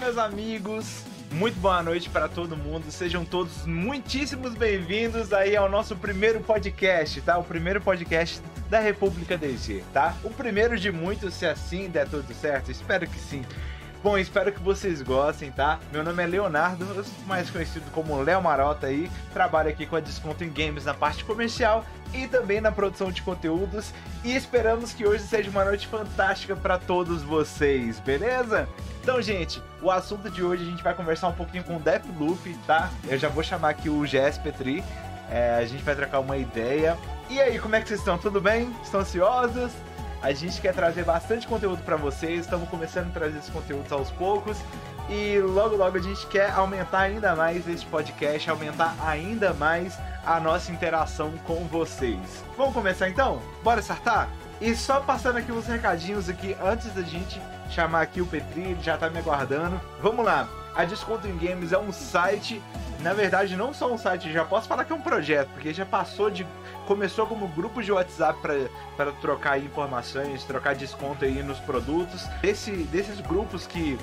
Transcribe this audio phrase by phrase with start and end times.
[0.00, 1.04] meus amigos.
[1.30, 2.90] Muito boa noite para todo mundo.
[2.90, 7.36] Sejam todos muitíssimos bem-vindos aí ao nosso primeiro podcast, tá?
[7.36, 10.16] O primeiro podcast da República DG, tá?
[10.24, 12.70] O primeiro de muitos, se assim der tudo certo.
[12.70, 13.44] Espero que sim.
[14.02, 15.78] Bom, espero que vocês gostem, tá?
[15.92, 16.86] Meu nome é Leonardo,
[17.26, 19.10] mais conhecido como Léo Marota aí.
[19.34, 23.20] Trabalho aqui com a Desconto em Games na parte comercial e também na produção de
[23.20, 23.92] conteúdos.
[24.24, 28.66] E esperamos que hoje seja uma noite fantástica para todos vocês, beleza?
[29.02, 32.54] Então, gente, o assunto de hoje a gente vai conversar um pouquinho com o Deathloop,
[32.66, 32.90] tá?
[33.08, 34.84] Eu já vou chamar aqui o GS Petri.
[35.30, 36.98] É, a gente vai trocar uma ideia.
[37.28, 38.18] E aí, como é que vocês estão?
[38.18, 38.74] Tudo bem?
[38.82, 39.72] Estão ansiosos?
[40.22, 44.10] A gente quer trazer bastante conteúdo para vocês, estamos começando a trazer esses conteúdos aos
[44.10, 44.58] poucos
[45.08, 50.38] e logo logo a gente quer aumentar ainda mais este podcast, aumentar ainda mais a
[50.38, 52.44] nossa interação com vocês.
[52.54, 53.40] Vamos começar então?
[53.64, 54.28] Bora startar?
[54.60, 58.82] E só passando aqui uns recadinhos aqui antes da gente chamar aqui o Petri, ele
[58.82, 59.80] já tá me aguardando.
[60.02, 60.48] Vamos lá.
[60.74, 62.62] A Desconto em Games é um site,
[63.00, 65.84] na verdade não só um site, já posso falar que é um projeto, porque já
[65.84, 66.46] passou de
[66.86, 68.38] começou como grupo de WhatsApp
[68.96, 72.24] para trocar informações, trocar desconto aí nos produtos.
[72.40, 73.98] Desse, desses grupos que,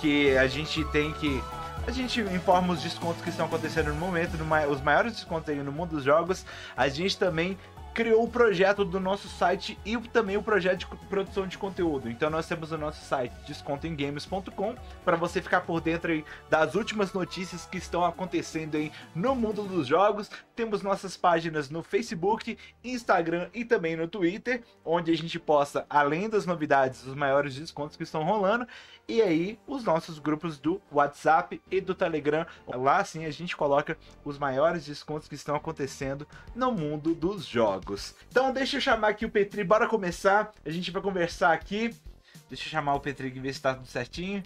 [0.00, 1.42] que a gente tem que
[1.86, 5.60] a gente informa os descontos que estão acontecendo no momento, no, os maiores descontos aí
[5.62, 6.46] no mundo dos jogos.
[6.76, 7.58] A gente também
[7.94, 12.10] criou o projeto do nosso site e também o projeto de produção de conteúdo.
[12.10, 17.66] Então nós temos o nosso site descontoemgames.com para você ficar por dentro das últimas notícias
[17.66, 20.30] que estão acontecendo aí no mundo dos jogos.
[20.56, 26.28] Temos nossas páginas no Facebook, Instagram e também no Twitter, onde a gente posta além
[26.28, 28.66] das novidades, os maiores descontos que estão rolando
[29.08, 32.46] e aí os nossos grupos do WhatsApp e do Telegram.
[32.66, 38.14] Lá sim a gente coloca os maiores descontos que estão acontecendo no mundo dos jogos.
[38.28, 40.52] Então deixa eu chamar aqui o Petri, bora começar.
[40.64, 41.94] A gente vai conversar aqui.
[42.48, 44.42] Deixa eu chamar o Petri e ver se tá tudo certinho.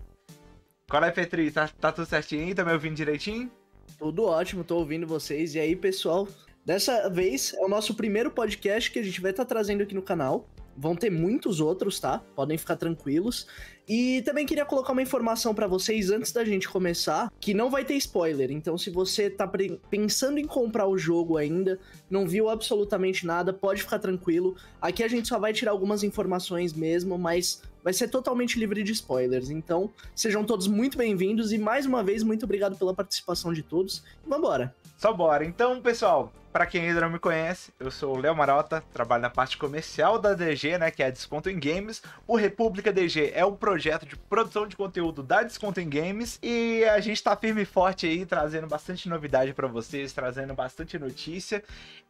[0.88, 1.50] Qual é, Petri?
[1.50, 2.54] Tá, tá tudo certinho aí?
[2.54, 3.50] Tá me ouvindo direitinho?
[3.98, 5.54] Tudo ótimo, tô ouvindo vocês.
[5.54, 6.28] E aí, pessoal?
[6.64, 9.95] Dessa vez é o nosso primeiro podcast que a gente vai estar tá trazendo aqui
[9.95, 10.48] no canal.
[10.77, 12.19] Vão ter muitos outros, tá?
[12.35, 13.47] Podem ficar tranquilos.
[13.89, 17.85] E também queria colocar uma informação para vocês antes da gente começar, que não vai
[17.85, 18.51] ter spoiler.
[18.51, 19.51] Então, se você tá
[19.89, 21.79] pensando em comprar o jogo ainda,
[22.11, 24.57] não viu absolutamente nada, pode ficar tranquilo.
[24.81, 28.91] Aqui a gente só vai tirar algumas informações mesmo, mas vai ser totalmente livre de
[28.91, 29.51] spoilers.
[29.51, 34.03] Então, sejam todos muito bem-vindos e mais uma vez muito obrigado pela participação de todos.
[34.27, 34.75] E vambora.
[34.96, 35.45] Só bora.
[35.45, 39.29] Então, pessoal, para quem ainda não me conhece, eu sou o Léo Marota, trabalho na
[39.29, 42.02] parte comercial da DG, né, que é a Desconto em Games.
[42.27, 46.83] O República DG é um projeto de produção de conteúdo da Desconto em Games e
[46.84, 51.63] a gente tá firme e forte aí, trazendo bastante novidade para vocês, trazendo bastante notícia.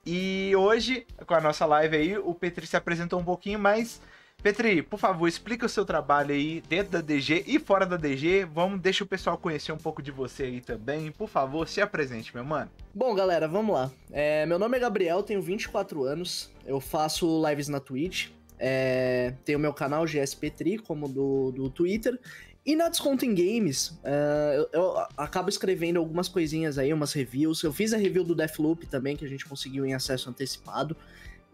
[0.04, 4.00] E hoje, com a nossa live aí, o Petri se apresentou um pouquinho mais
[4.42, 8.44] Petri, por favor, explica o seu trabalho aí dentro da DG e fora da DG.
[8.44, 11.10] Vamos, deixa o pessoal conhecer um pouco de você aí também.
[11.10, 12.70] Por favor, se apresente, meu mano.
[12.94, 13.90] Bom, galera, vamos lá.
[14.12, 16.52] É, meu nome é Gabriel, tenho 24 anos.
[16.64, 18.28] Eu faço lives na Twitch.
[18.58, 22.18] É, tenho meu canal GS Petri, como do, do Twitter.
[22.66, 27.62] E na Desconto em Games, uh, eu, eu, acabo escrevendo algumas coisinhas aí, umas reviews.
[27.62, 30.96] Eu fiz a review do Deathloop também, que a gente conseguiu em acesso antecipado.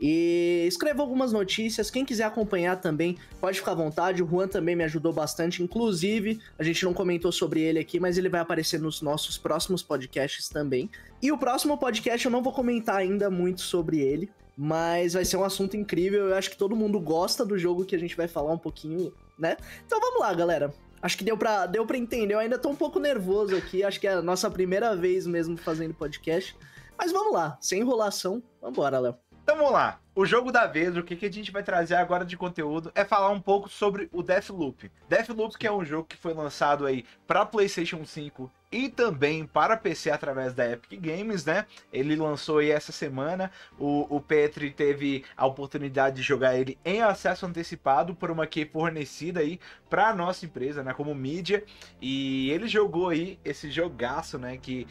[0.05, 1.89] E escreva algumas notícias.
[1.89, 4.21] Quem quiser acompanhar também, pode ficar à vontade.
[4.21, 5.63] O Juan também me ajudou bastante.
[5.63, 9.81] Inclusive, a gente não comentou sobre ele aqui, mas ele vai aparecer nos nossos próximos
[9.81, 10.91] podcasts também.
[11.23, 14.29] E o próximo podcast eu não vou comentar ainda muito sobre ele.
[14.57, 16.27] Mas vai ser um assunto incrível.
[16.27, 19.15] Eu acho que todo mundo gosta do jogo que a gente vai falar um pouquinho,
[19.39, 19.57] né?
[19.87, 20.75] Então vamos lá, galera.
[21.01, 22.35] Acho que deu pra, deu pra entender.
[22.35, 23.85] Eu ainda tô um pouco nervoso aqui.
[23.85, 26.57] Acho que é a nossa primeira vez mesmo fazendo podcast.
[26.99, 28.43] Mas vamos lá, sem enrolação.
[28.61, 29.32] Vambora, Léo.
[29.43, 29.99] Então vamos lá.
[30.15, 33.05] O jogo da vez, o que, que a gente vai trazer agora de conteúdo é
[33.05, 34.91] falar um pouco sobre o Deathloop.
[35.09, 39.77] Deathloop que é um jogo que foi lançado aí para PlayStation 5 e também para
[39.77, 41.67] PC através da Epic Games, né?
[41.93, 43.51] Ele lançou aí essa semana.
[43.79, 48.65] O, o Petri teve a oportunidade de jogar ele em acesso antecipado por uma key
[48.65, 49.59] fornecida aí
[49.91, 50.95] para nossa empresa, né?
[50.95, 51.65] Como mídia.
[52.01, 54.57] E ele jogou aí esse jogaço, né?
[54.57, 54.87] Que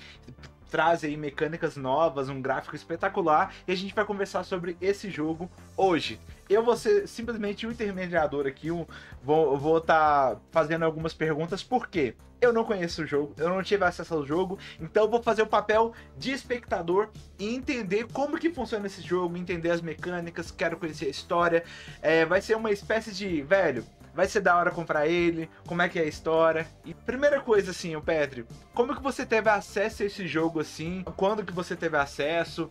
[0.71, 5.51] traz aí mecânicas novas, um gráfico espetacular e a gente vai conversar sobre esse jogo
[5.75, 6.19] hoje.
[6.49, 8.85] Eu vou ser simplesmente um intermediador aqui, um,
[9.21, 13.85] vou estar tá fazendo algumas perguntas, porque eu não conheço o jogo, eu não tive
[13.85, 18.87] acesso ao jogo, então vou fazer o papel de espectador e entender como que funciona
[18.87, 21.63] esse jogo, entender as mecânicas, quero conhecer a história.
[22.01, 25.49] É, vai ser uma espécie de, velho, Vai ser da hora comprar ele?
[25.65, 26.67] Como é que é a história?
[26.85, 31.03] E primeira coisa assim, o Petri, como que você teve acesso a esse jogo assim?
[31.15, 32.69] Quando que você teve acesso?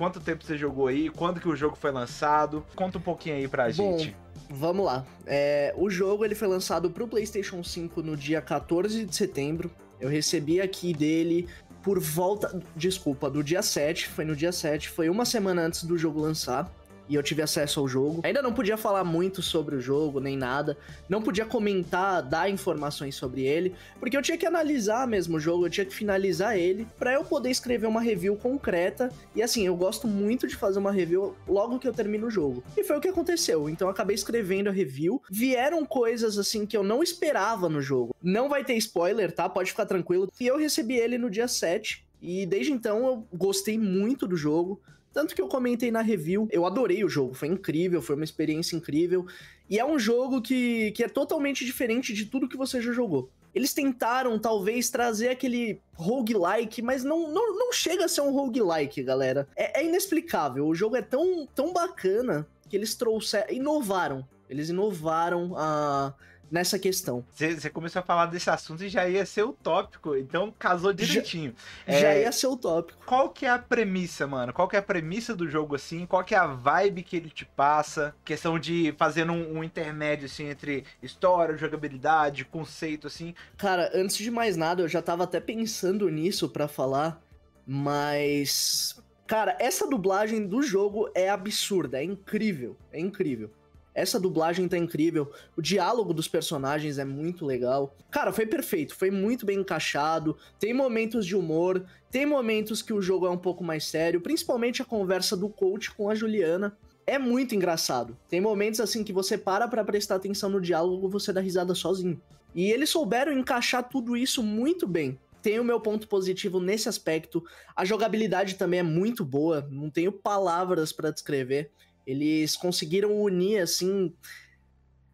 [0.00, 2.64] quanto tempo você jogou aí, quando que o jogo foi lançado.
[2.74, 4.16] Conta um pouquinho aí pra Bom, gente.
[4.48, 5.04] Vamos lá.
[5.26, 9.70] É, o jogo ele foi lançado pro PlayStation 5 no dia 14 de setembro.
[10.00, 11.46] Eu recebi aqui dele
[11.82, 12.62] por volta.
[12.74, 14.08] Desculpa, do dia 7.
[14.08, 14.88] Foi no dia 7.
[14.88, 16.72] Foi uma semana antes do jogo lançar
[17.10, 18.20] e eu tive acesso ao jogo.
[18.22, 20.78] Ainda não podia falar muito sobre o jogo, nem nada.
[21.08, 25.66] Não podia comentar, dar informações sobre ele, porque eu tinha que analisar mesmo o jogo,
[25.66, 29.12] eu tinha que finalizar ele para eu poder escrever uma review concreta.
[29.34, 32.62] E assim, eu gosto muito de fazer uma review logo que eu termino o jogo.
[32.76, 33.68] E foi o que aconteceu.
[33.68, 35.20] Então eu acabei escrevendo a review.
[35.28, 38.14] Vieram coisas assim que eu não esperava no jogo.
[38.22, 39.48] Não vai ter spoiler, tá?
[39.48, 40.30] Pode ficar tranquilo.
[40.40, 42.06] E eu recebi ele no dia 7.
[42.22, 44.80] E desde então eu gostei muito do jogo.
[45.12, 48.76] Tanto que eu comentei na review, eu adorei o jogo, foi incrível, foi uma experiência
[48.76, 49.26] incrível.
[49.68, 53.30] E é um jogo que, que é totalmente diferente de tudo que você já jogou.
[53.54, 59.02] Eles tentaram, talvez, trazer aquele roguelike, mas não, não, não chega a ser um roguelike,
[59.02, 59.48] galera.
[59.56, 60.66] É, é inexplicável.
[60.66, 63.52] O jogo é tão, tão bacana que eles trouxeram.
[63.52, 64.26] inovaram.
[64.48, 66.14] Eles inovaram a.
[66.50, 67.24] Nessa questão.
[67.30, 71.54] Você começou a falar desse assunto e já ia ser o tópico, então casou direitinho.
[71.86, 73.04] Já, é, já ia ser o tópico.
[73.06, 74.52] Qual que é a premissa, mano?
[74.52, 76.06] Qual que é a premissa do jogo, assim?
[76.06, 78.14] Qual que é a vibe que ele te passa?
[78.24, 83.32] Questão de fazendo um, um intermédio, assim, entre história, jogabilidade, conceito, assim.
[83.56, 87.22] Cara, antes de mais nada, eu já tava até pensando nisso para falar,
[87.64, 89.00] mas...
[89.24, 93.52] Cara, essa dublagem do jogo é absurda, é incrível, é incrível.
[93.94, 97.94] Essa dublagem tá incrível, o diálogo dos personagens é muito legal.
[98.10, 100.36] Cara, foi perfeito, foi muito bem encaixado.
[100.58, 104.80] Tem momentos de humor, tem momentos que o jogo é um pouco mais sério, principalmente
[104.80, 106.76] a conversa do coach com a Juliana.
[107.06, 108.16] É muito engraçado.
[108.28, 112.20] Tem momentos assim que você para para prestar atenção no diálogo, você dá risada sozinho.
[112.54, 117.42] E eles souberam encaixar tudo isso muito bem tem o meu ponto positivo nesse aspecto.
[117.74, 121.70] A jogabilidade também é muito boa, não tenho palavras para descrever.
[122.10, 124.12] Eles conseguiram unir, assim.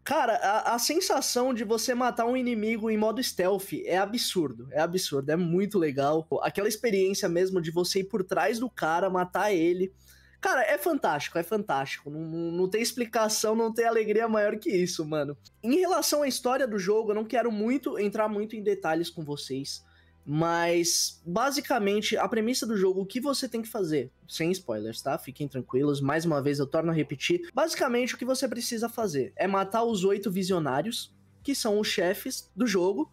[0.02, 4.68] Cara, a, a, sensação de você matar um inimigo em modo stealth é absurdo.
[4.70, 6.26] É absurdo, é muito legal.
[6.42, 9.92] Aquela experiência mesmo de você ir por trás do cara, matar ele.
[10.40, 12.08] Cara, é fantástico, é fantástico.
[12.08, 15.36] Não, não, não, tem explicação, não tem alegria maior que isso, mano.
[15.62, 19.24] Em relação à história do jogo, eu não quero muito entrar muito em detalhes com
[19.24, 19.84] vocês.
[20.28, 24.10] Mas, basicamente, a premissa do jogo, o que você tem que fazer?
[24.26, 25.16] Sem spoilers, tá?
[25.16, 26.00] Fiquem tranquilos.
[26.00, 27.48] Mais uma vez, eu torno a repetir.
[27.54, 31.14] Basicamente, o que você precisa fazer é matar os oito visionários,
[31.44, 33.08] que são os chefes do jogo,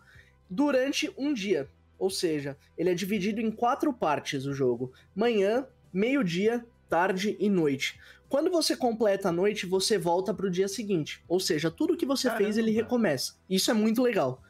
[0.50, 1.70] durante um dia.
[2.00, 8.00] Ou seja, ele é dividido em quatro partes o jogo: manhã, meio-dia, tarde e noite.
[8.28, 11.24] Quando você completa a noite, você volta para o dia seguinte.
[11.28, 12.46] Ou seja, tudo que você Caramba.
[12.46, 13.36] fez, ele recomeça.
[13.48, 14.42] Isso é muito legal.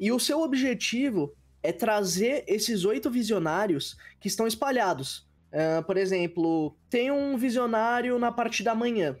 [0.00, 1.32] E o seu objetivo
[1.62, 5.26] é trazer esses oito visionários que estão espalhados.
[5.52, 9.16] Uh, por exemplo, tem um visionário na parte da manhã.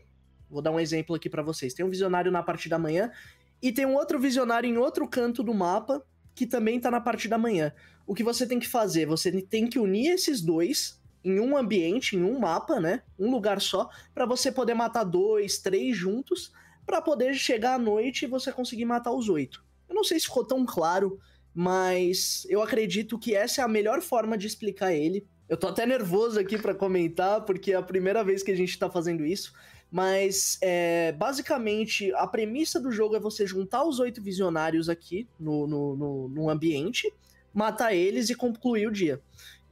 [0.50, 1.74] Vou dar um exemplo aqui para vocês.
[1.74, 3.10] Tem um visionário na parte da manhã
[3.60, 6.04] e tem um outro visionário em outro canto do mapa
[6.34, 7.72] que também tá na parte da manhã.
[8.06, 9.06] O que você tem que fazer?
[9.06, 13.02] Você tem que unir esses dois em um ambiente, em um mapa, né?
[13.18, 16.52] Um lugar só, para você poder matar dois, três juntos,
[16.86, 19.64] para poder chegar à noite e você conseguir matar os oito.
[19.88, 21.18] Eu não sei se ficou tão claro
[21.54, 25.26] mas eu acredito que essa é a melhor forma de explicar ele.
[25.48, 28.78] Eu tô até nervoso aqui para comentar, porque é a primeira vez que a gente
[28.78, 29.52] tá fazendo isso.
[29.90, 35.66] Mas, é, basicamente, a premissa do jogo é você juntar os oito visionários aqui no,
[35.66, 37.12] no, no, no ambiente,
[37.54, 39.20] matar eles e concluir o dia.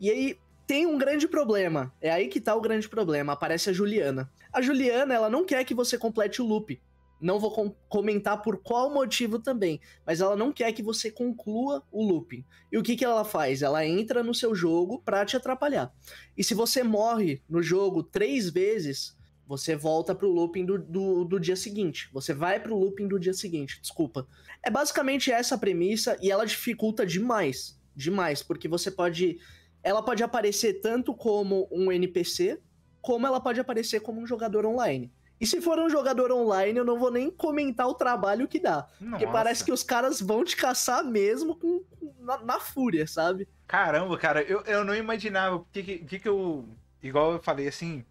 [0.00, 1.92] E aí, tem um grande problema.
[2.00, 3.34] É aí que tá o grande problema.
[3.34, 4.30] Aparece a Juliana.
[4.52, 6.80] A Juliana, ela não quer que você complete o loop.
[7.20, 11.82] Não vou com comentar por qual motivo também, mas ela não quer que você conclua
[11.90, 12.44] o looping.
[12.70, 13.62] E o que, que ela faz?
[13.62, 15.92] Ela entra no seu jogo pra te atrapalhar.
[16.36, 21.40] E se você morre no jogo três vezes, você volta pro looping do, do, do
[21.40, 22.10] dia seguinte.
[22.12, 24.26] Você vai pro looping do dia seguinte, desculpa.
[24.62, 27.80] É basicamente essa a premissa e ela dificulta demais.
[27.94, 29.38] Demais, porque você pode.
[29.82, 32.60] Ela pode aparecer tanto como um NPC,
[33.00, 35.10] como ela pode aparecer como um jogador online.
[35.40, 38.88] E se for um jogador online, eu não vou nem comentar o trabalho que dá.
[39.00, 39.10] Nossa.
[39.10, 41.84] Porque parece que os caras vão te caçar mesmo com,
[42.20, 43.46] na, na fúria, sabe?
[43.66, 46.64] Caramba, cara, eu, eu não imaginava o que, que, que eu.
[47.02, 48.04] Igual eu falei assim,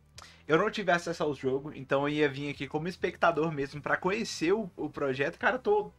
[0.48, 3.98] eu não tive acesso ao jogo, então eu ia vir aqui como espectador mesmo para
[3.98, 5.40] conhecer o, o projeto.
[5.40, 5.92] Cara, eu tô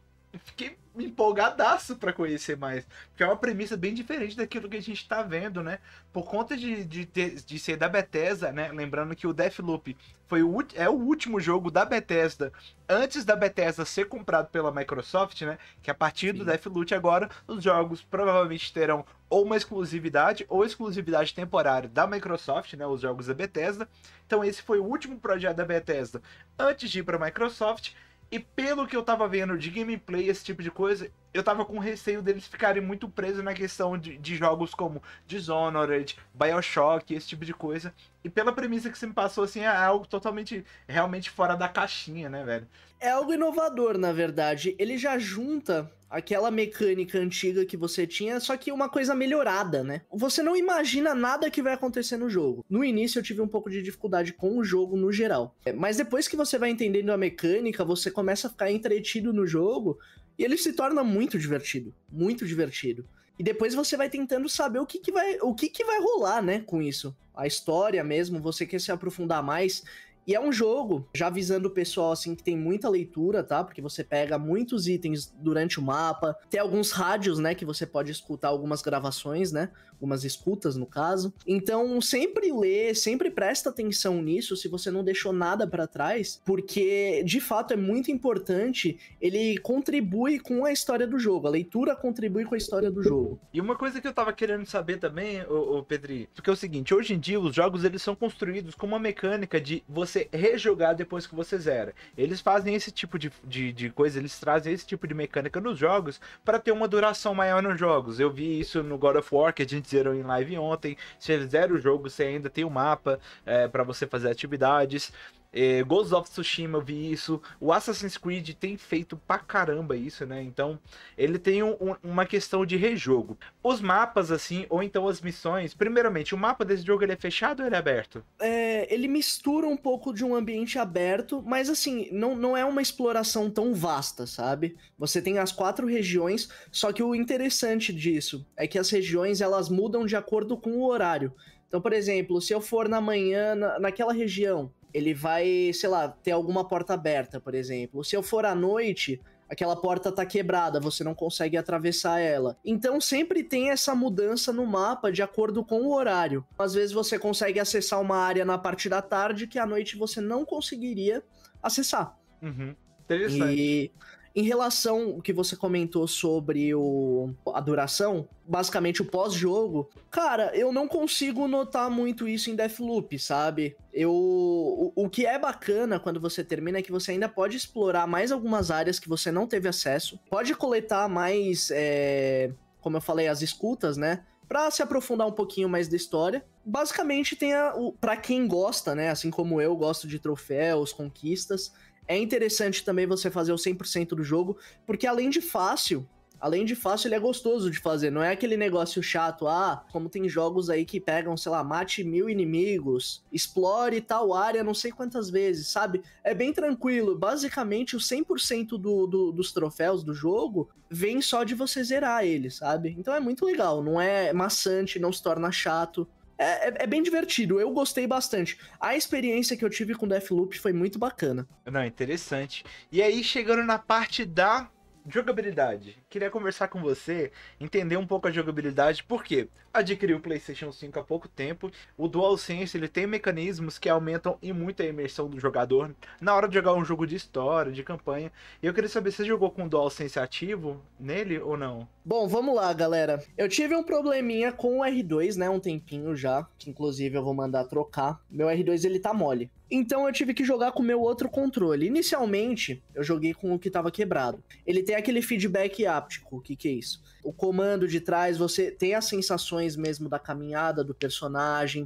[0.43, 2.85] fiquei empolgadaço para conhecer mais.
[3.09, 5.79] Porque é uma premissa bem diferente daquilo que a gente tá vendo, né?
[6.11, 8.71] Por conta de, de, ter, de ser da Bethesda, né?
[8.71, 9.95] Lembrando que o Deathloop
[10.27, 12.51] foi o, é o último jogo da Bethesda
[12.89, 15.57] antes da Bethesda ser comprado pela Microsoft, né?
[15.81, 16.39] Que a partir Sim.
[16.39, 22.73] do Deathloop agora, os jogos provavelmente terão ou uma exclusividade ou exclusividade temporária da Microsoft,
[22.73, 22.85] né?
[22.85, 23.87] Os jogos da Bethesda.
[24.25, 26.21] Então esse foi o último projeto da Bethesda
[26.57, 27.93] antes de ir para a Microsoft.
[28.29, 31.79] E pelo que eu tava vendo de gameplay, esse tipo de coisa, eu tava com
[31.79, 37.45] receio deles ficarem muito presos na questão de, de jogos como Dishonored, Bioshock, esse tipo
[37.45, 37.93] de coisa.
[38.23, 42.29] E pela premissa que você me passou, assim, é algo totalmente, realmente fora da caixinha,
[42.29, 42.67] né, velho?
[42.99, 44.75] É algo inovador, na verdade.
[44.77, 50.01] Ele já junta aquela mecânica antiga que você tinha, só que uma coisa melhorada, né?
[50.11, 52.65] Você não imagina nada que vai acontecer no jogo.
[52.69, 55.55] No início eu tive um pouco de dificuldade com o jogo no geral.
[55.65, 59.45] É, mas depois que você vai entendendo a mecânica, você começa a ficar entretido no
[59.45, 59.99] jogo
[60.37, 63.07] e ele se torna muito divertido, muito divertido.
[63.39, 66.41] E depois você vai tentando saber o que, que vai, o que, que vai rolar,
[66.41, 67.15] né, com isso.
[67.35, 69.83] A história mesmo, você quer se aprofundar mais.
[70.27, 73.63] E é um jogo, já avisando o pessoal assim que tem muita leitura, tá?
[73.63, 78.11] Porque você pega muitos itens durante o mapa, tem alguns rádios, né, que você pode
[78.11, 79.71] escutar algumas gravações, né?
[79.97, 81.33] Algumas escutas no caso.
[81.45, 87.23] Então, sempre lê, sempre presta atenção nisso se você não deixou nada para trás, porque
[87.23, 91.47] de fato é muito importante, ele contribui com a história do jogo.
[91.47, 93.39] A leitura contribui com a história do jogo.
[93.53, 96.93] E uma coisa que eu tava querendo saber também, o Pedri, porque é o seguinte,
[96.93, 100.95] hoje em dia os jogos eles são construídos com uma mecânica de você você rejogar
[100.95, 101.93] depois que você zera.
[102.17, 105.77] Eles fazem esse tipo de, de, de coisa, eles trazem esse tipo de mecânica nos
[105.77, 108.19] jogos para ter uma duração maior nos jogos.
[108.19, 110.97] Eu vi isso no God of War, que a gente zerou em live ontem.
[111.19, 115.11] Se zera o jogo, você ainda tem o um mapa é, para você fazer atividades.
[115.59, 117.41] É, Ghost of Tsushima eu vi isso.
[117.59, 120.39] O Assassin's Creed tem feito pra caramba isso, né?
[120.43, 120.79] Então,
[121.17, 123.35] ele tem um, uma questão de rejogo.
[123.63, 125.73] Os mapas, assim, ou então as missões.
[125.73, 128.23] Primeiramente, o mapa desse jogo ele é fechado ou ele é aberto?
[128.39, 132.81] É, ele mistura um pouco de um ambiente aberto, mas assim, não, não é uma
[132.81, 134.77] exploração tão vasta, sabe?
[134.99, 139.69] Você tem as quatro regiões, só que o interessante disso é que as regiões elas
[139.69, 141.33] mudam de acordo com o horário.
[141.67, 146.07] Então, por exemplo, se eu for na manhã na, naquela região ele vai, sei lá,
[146.07, 148.03] ter alguma porta aberta, por exemplo.
[148.03, 152.57] Se eu for à noite, aquela porta tá quebrada, você não consegue atravessar ela.
[152.65, 156.43] Então sempre tem essa mudança no mapa de acordo com o horário.
[156.57, 160.19] Às vezes você consegue acessar uma área na parte da tarde que à noite você
[160.19, 161.23] não conseguiria
[161.61, 162.17] acessar.
[162.41, 162.75] Uhum.
[163.05, 163.53] Interessante.
[163.53, 163.91] E
[164.37, 170.71] em relação ao que você comentou sobre o, a duração, basicamente o pós-jogo, cara, eu
[170.71, 173.75] não consigo notar muito isso em Deathloop, sabe?
[173.91, 178.05] Eu, o, o que é bacana quando você termina é que você ainda pode explorar
[178.05, 183.27] mais algumas áreas que você não teve acesso, pode coletar mais, é, como eu falei,
[183.27, 184.23] as escutas, né?
[184.47, 186.45] Pra se aprofundar um pouquinho mais da história.
[186.63, 189.09] Basicamente tem a, o, pra quem gosta, né?
[189.09, 191.73] Assim como eu gosto de troféus, conquistas,
[192.07, 196.07] é interessante também você fazer o 100% do jogo, porque além de fácil,
[196.39, 198.11] além de fácil, ele é gostoso de fazer.
[198.11, 202.03] Não é aquele negócio chato, ah, como tem jogos aí que pegam, sei lá, mate
[202.03, 206.01] mil inimigos, explore tal área não sei quantas vezes, sabe?
[206.23, 207.17] É bem tranquilo.
[207.17, 212.49] Basicamente, o 100% do, do, dos troféus do jogo vem só de você zerar ele,
[212.49, 212.95] sabe?
[212.97, 213.83] Então é muito legal.
[213.83, 216.07] Não é maçante, não se torna chato.
[216.37, 218.57] É, é, é, bem divertido, eu gostei bastante.
[218.79, 221.47] A experiência que eu tive com Deathloop foi muito bacana.
[221.65, 222.63] Não, interessante.
[222.91, 224.69] E aí, chegando na parte da
[225.09, 225.97] jogabilidade.
[226.09, 231.03] Queria conversar com você, entender um pouco a jogabilidade, porque adquiri o PlayStation 5 há
[231.03, 231.71] pouco tempo.
[231.97, 236.47] O DualSense ele tem mecanismos que aumentam e muito a imersão do jogador na hora
[236.47, 238.31] de jogar um jogo de história, de campanha.
[238.61, 241.87] E eu queria saber se você jogou com o DualSense ativo nele ou não.
[242.03, 243.23] Bom, vamos lá, galera.
[243.37, 247.33] Eu tive um probleminha com o R2, né, um tempinho já, que inclusive eu vou
[247.33, 248.21] mandar trocar.
[248.29, 249.51] Meu R2 ele tá mole.
[249.69, 251.85] Então eu tive que jogar com o meu outro controle.
[251.85, 254.41] Inicialmente, eu joguei com o que estava quebrado.
[254.65, 256.37] Ele tem aquele feedback áptico.
[256.37, 257.01] O que, que é isso?
[257.23, 261.83] O comando de trás, você tem as sensações mesmo da caminhada do personagem.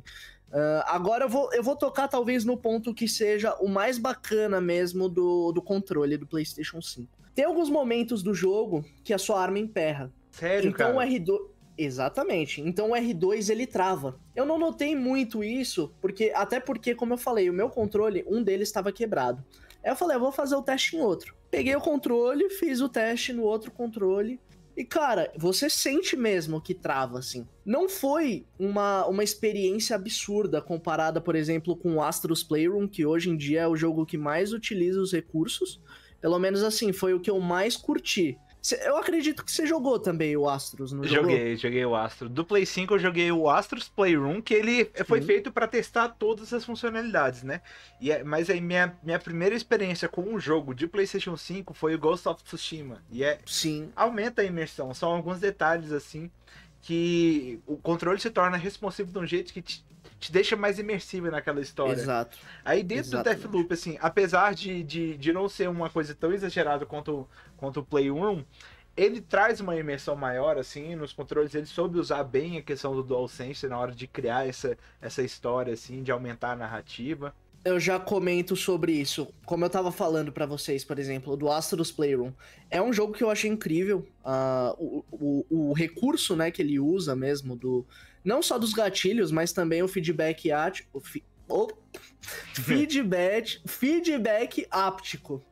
[0.50, 4.60] Uh, agora eu vou, eu vou tocar talvez no ponto que seja o mais bacana
[4.60, 7.08] mesmo do, do controle do PlayStation 5.
[7.34, 10.12] Tem alguns momentos do jogo que a sua arma emperra.
[10.32, 11.08] Sério, então, cara?
[11.08, 11.51] Então o R2.
[11.84, 12.62] Exatamente.
[12.62, 14.20] Então o R2 ele trava.
[14.36, 18.44] Eu não notei muito isso, porque até porque, como eu falei, o meu controle, um
[18.44, 19.44] deles estava quebrado.
[19.84, 21.36] Aí eu falei, eu vou fazer o teste em outro.
[21.50, 24.40] Peguei o controle, fiz o teste no outro controle.
[24.78, 27.48] E cara, você sente mesmo que trava assim.
[27.66, 33.32] Não foi uma, uma experiência absurda comparada, por exemplo, com o Astros Playroom, que hoje
[33.32, 35.82] em dia é o jogo que mais utiliza os recursos.
[36.22, 38.38] Pelo menos assim, foi o que eu mais curti.
[38.84, 41.56] Eu acredito que você jogou também o Astros, não Joguei, jogou?
[41.58, 42.30] joguei o Astros.
[42.30, 45.04] Do Play 5 eu joguei o Astros Playroom, que ele Sim.
[45.04, 47.62] foi feito para testar todas as funcionalidades, né?
[48.00, 51.96] E é, mas aí minha, minha primeira experiência com um jogo de PlayStation 5 foi
[51.96, 53.02] o Ghost of Tsushima.
[53.10, 53.40] E é.
[53.48, 53.90] Sim.
[53.96, 54.94] Aumenta a imersão.
[54.94, 56.30] São alguns detalhes assim
[56.84, 59.84] que o controle se torna responsivo de um jeito que te,
[60.22, 61.94] te deixa mais imersivo naquela história.
[61.94, 62.38] Exato.
[62.64, 63.42] Aí dentro Exatamente.
[63.42, 67.80] do Deathloop, assim, apesar de, de, de não ser uma coisa tão exagerada quanto, quanto
[67.80, 68.46] o Play 1,
[68.96, 71.56] ele traz uma imersão maior, assim, nos controles.
[71.56, 75.74] Ele soube usar bem a questão do DualSense na hora de criar essa, essa história,
[75.74, 77.34] assim, de aumentar a narrativa.
[77.66, 79.28] Eu já comento sobre isso.
[79.44, 82.32] Como eu tava falando para vocês, por exemplo, do Astros Playroom.
[82.70, 84.06] É um jogo que eu achei incrível.
[84.24, 87.86] Uh, o, o, o recurso, né, que ele usa mesmo do
[88.24, 90.90] não só dos gatilhos, mas também o feedback áptico.
[90.94, 91.68] O fi, oh,
[92.54, 95.44] feedback, feedback áptico.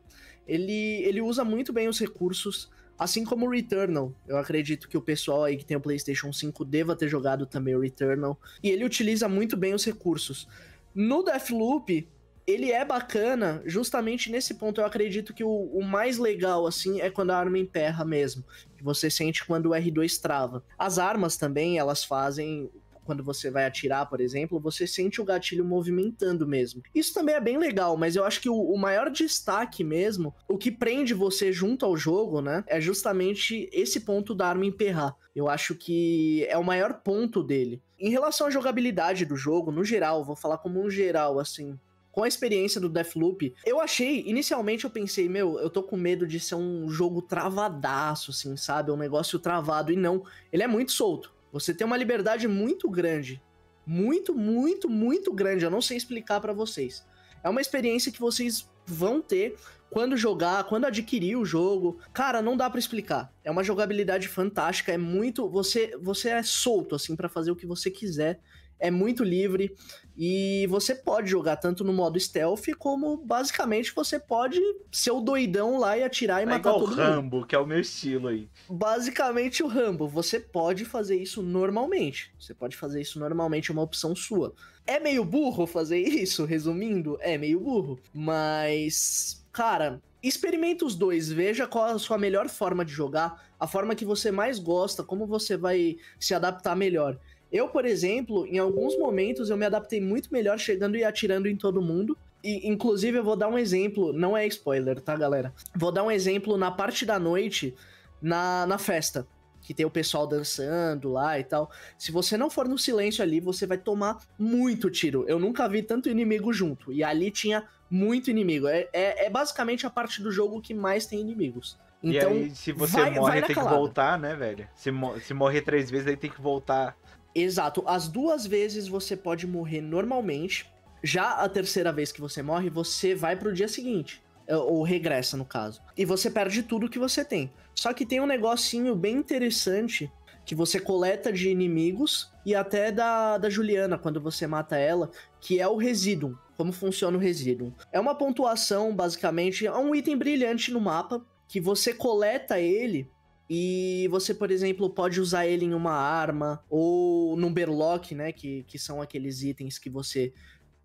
[0.48, 4.14] Ele, ele usa muito bem os recursos, assim como o Returnal.
[4.28, 7.76] Eu acredito que o pessoal aí que tem o PlayStation 5 deva ter jogado também
[7.76, 8.40] o Returnal.
[8.64, 10.48] E ele utiliza muito bem os recursos.
[10.94, 12.08] No Deathloop,
[12.50, 14.82] ele é bacana justamente nesse ponto.
[14.82, 18.44] Eu acredito que o, o, mais legal, assim, é quando a arma emperra mesmo.
[18.76, 20.64] Que você sente quando o R2 trava.
[20.78, 22.70] As armas também, elas fazem.
[23.06, 26.84] Quando você vai atirar, por exemplo, você sente o gatilho movimentando mesmo.
[26.94, 30.60] Isso também é bem legal, mas eu acho que o, o maior destaque mesmo, o
[30.60, 35.16] que prende você junto ao jogo, né, é justamente esse ponto da arma emperrar.
[35.36, 37.82] Eu acho que é o maior ponto dele.
[37.98, 41.80] Em relação à jogabilidade do jogo, no geral, vou falar como um geral, assim,
[42.20, 46.28] com a experiência do Deathloop, eu achei, inicialmente eu pensei, meu, eu tô com medo
[46.28, 48.92] de ser um jogo travadaço, assim, sabe?
[48.92, 49.90] Um negócio travado.
[49.90, 51.34] E não, ele é muito solto.
[51.54, 53.42] Você tem uma liberdade muito grande.
[53.88, 55.64] Muito, muito, muito grande.
[55.64, 57.06] Eu não sei explicar para vocês.
[57.42, 59.56] É uma experiência que vocês vão ter
[59.90, 62.00] quando jogar, quando adquirir o jogo.
[62.12, 63.34] Cara, não dá para explicar.
[63.46, 67.66] É uma jogabilidade fantástica, é muito, você você é solto assim para fazer o que
[67.66, 68.42] você quiser
[68.80, 69.76] é muito livre
[70.18, 74.60] e você pode jogar tanto no modo stealth como basicamente você pode
[74.92, 76.94] ser o doidão lá e atirar e é matar todo mundo.
[76.94, 78.50] o Rambo, que é o meu estilo aí.
[78.70, 82.34] Basicamente o Rambo, você pode fazer isso normalmente.
[82.38, 84.54] Você pode fazer isso normalmente, é uma opção sua.
[84.86, 91.66] É meio burro fazer isso, resumindo, é meio burro, mas cara, experimenta os dois, veja
[91.66, 95.56] qual a sua melhor forma de jogar, a forma que você mais gosta, como você
[95.56, 97.18] vai se adaptar melhor.
[97.52, 101.56] Eu, por exemplo, em alguns momentos eu me adaptei muito melhor chegando e atirando em
[101.56, 102.18] todo mundo.
[102.44, 105.54] E, inclusive, eu vou dar um exemplo, não é spoiler, tá, galera?
[105.76, 107.76] Vou dar um exemplo na parte da noite,
[108.22, 109.28] na, na festa,
[109.62, 111.70] que tem o pessoal dançando lá e tal.
[111.98, 115.26] Se você não for no silêncio ali, você vai tomar muito tiro.
[115.28, 116.94] Eu nunca vi tanto inimigo junto.
[116.94, 118.68] E ali tinha muito inimigo.
[118.68, 121.78] É, é, é basicamente a parte do jogo que mais tem inimigos.
[122.02, 123.76] Então, e aí, se você vai, morre, vai tem calada.
[123.76, 124.68] que voltar, né, velho?
[124.74, 124.90] Se,
[125.22, 126.96] se morrer três vezes, aí tem que voltar
[127.34, 127.84] Exato.
[127.86, 130.70] As duas vezes você pode morrer normalmente.
[131.04, 134.22] Já a terceira vez que você morre, você vai pro dia seguinte.
[134.48, 135.82] É, ou regressa, no caso.
[135.96, 137.54] E você perde tudo que você tem.
[137.76, 140.12] Só que tem um negocinho bem interessante
[140.44, 145.60] que você coleta de inimigos e até da, da Juliana, quando você mata ela, que
[145.60, 146.36] é o Residuum.
[146.58, 147.72] Como funciona o Residuum?
[147.92, 153.12] É uma pontuação, basicamente, é um item brilhante no mapa, que você coleta ele
[153.50, 158.32] e você, por exemplo, pode usar ele em uma arma ou num berlock, né?
[158.32, 160.32] Que, que são aqueles itens que você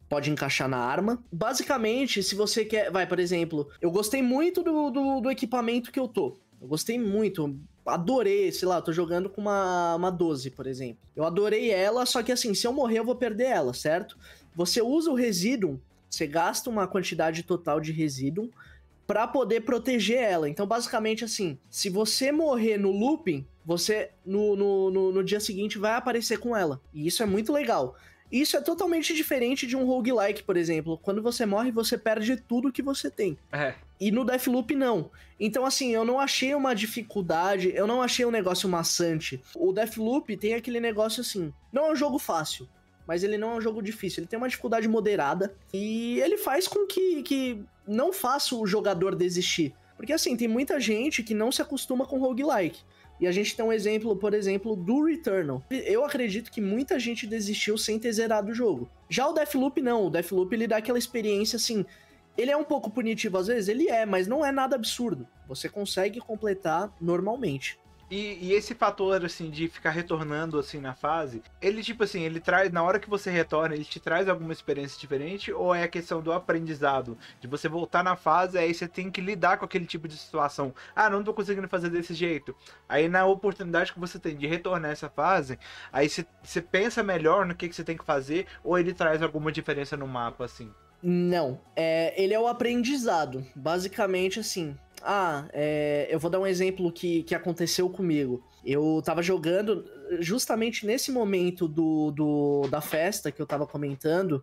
[0.08, 1.22] pode encaixar na arma.
[1.30, 2.90] Basicamente, se você quer.
[2.90, 6.38] Vai, por exemplo, eu gostei muito do, do, do equipamento que eu tô.
[6.58, 7.54] Eu gostei muito.
[7.84, 10.96] Adorei, sei lá, tô jogando com uma, uma 12, por exemplo.
[11.14, 14.16] Eu adorei ela, só que assim, se eu morrer, eu vou perder ela, certo?
[14.54, 18.50] Você usa o resíduo, você gasta uma quantidade total de resíduo
[19.06, 20.48] para poder proteger ela.
[20.48, 25.78] Então, basicamente, assim, se você morrer no looping, você no, no, no, no, dia seguinte
[25.78, 26.80] vai aparecer com ela.
[26.92, 27.96] E isso é muito legal.
[28.32, 30.98] Isso é totalmente diferente de um roguelike, por exemplo.
[30.98, 33.38] Quando você morre, você perde tudo que você tem.
[33.52, 33.74] É.
[34.00, 35.10] E no Deathloop, não.
[35.38, 39.40] Então, assim, eu não achei uma dificuldade, eu não achei um negócio maçante.
[39.54, 42.68] O Deathloop tem aquele negócio assim: não é um jogo fácil
[43.06, 44.20] mas ele não é um jogo difícil.
[44.20, 49.14] Ele tem uma dificuldade moderada e ele faz com que, que não faça o jogador
[49.14, 49.74] desistir.
[49.96, 52.82] Porque assim, tem muita gente que não se acostuma com roguelike.
[53.20, 55.62] E a gente tem um exemplo, por exemplo, do Returnal.
[55.70, 58.88] Eu acredito que muita gente desistiu sem ter zerado o jogo.
[59.08, 61.84] Já o Deathloop não, o Deathloop ele dá aquela experiência assim,
[62.36, 65.26] ele é um pouco punitivo às vezes, ele é, mas não é nada absurdo.
[65.46, 67.78] Você consegue completar normalmente.
[68.10, 72.38] E, e, esse fator, assim, de ficar retornando, assim, na fase, ele, tipo assim, ele
[72.38, 75.52] traz, na hora que você retorna, ele te traz alguma experiência diferente?
[75.52, 77.16] Ou é a questão do aprendizado?
[77.40, 80.74] De você voltar na fase, aí você tem que lidar com aquele tipo de situação.
[80.94, 82.54] Ah, não tô conseguindo fazer desse jeito.
[82.88, 85.58] Aí, na oportunidade que você tem de retornar essa fase,
[85.92, 89.22] aí você, você pensa melhor no que, que você tem que fazer, ou ele traz
[89.22, 90.70] alguma diferença no mapa, assim?
[91.06, 93.46] Não, é, ele é o aprendizado.
[93.54, 94.74] Basicamente, assim,
[95.06, 98.42] ah, é, eu vou dar um exemplo que, que aconteceu comigo.
[98.64, 99.84] Eu tava jogando
[100.18, 104.42] justamente nesse momento do, do, da festa que eu tava comentando.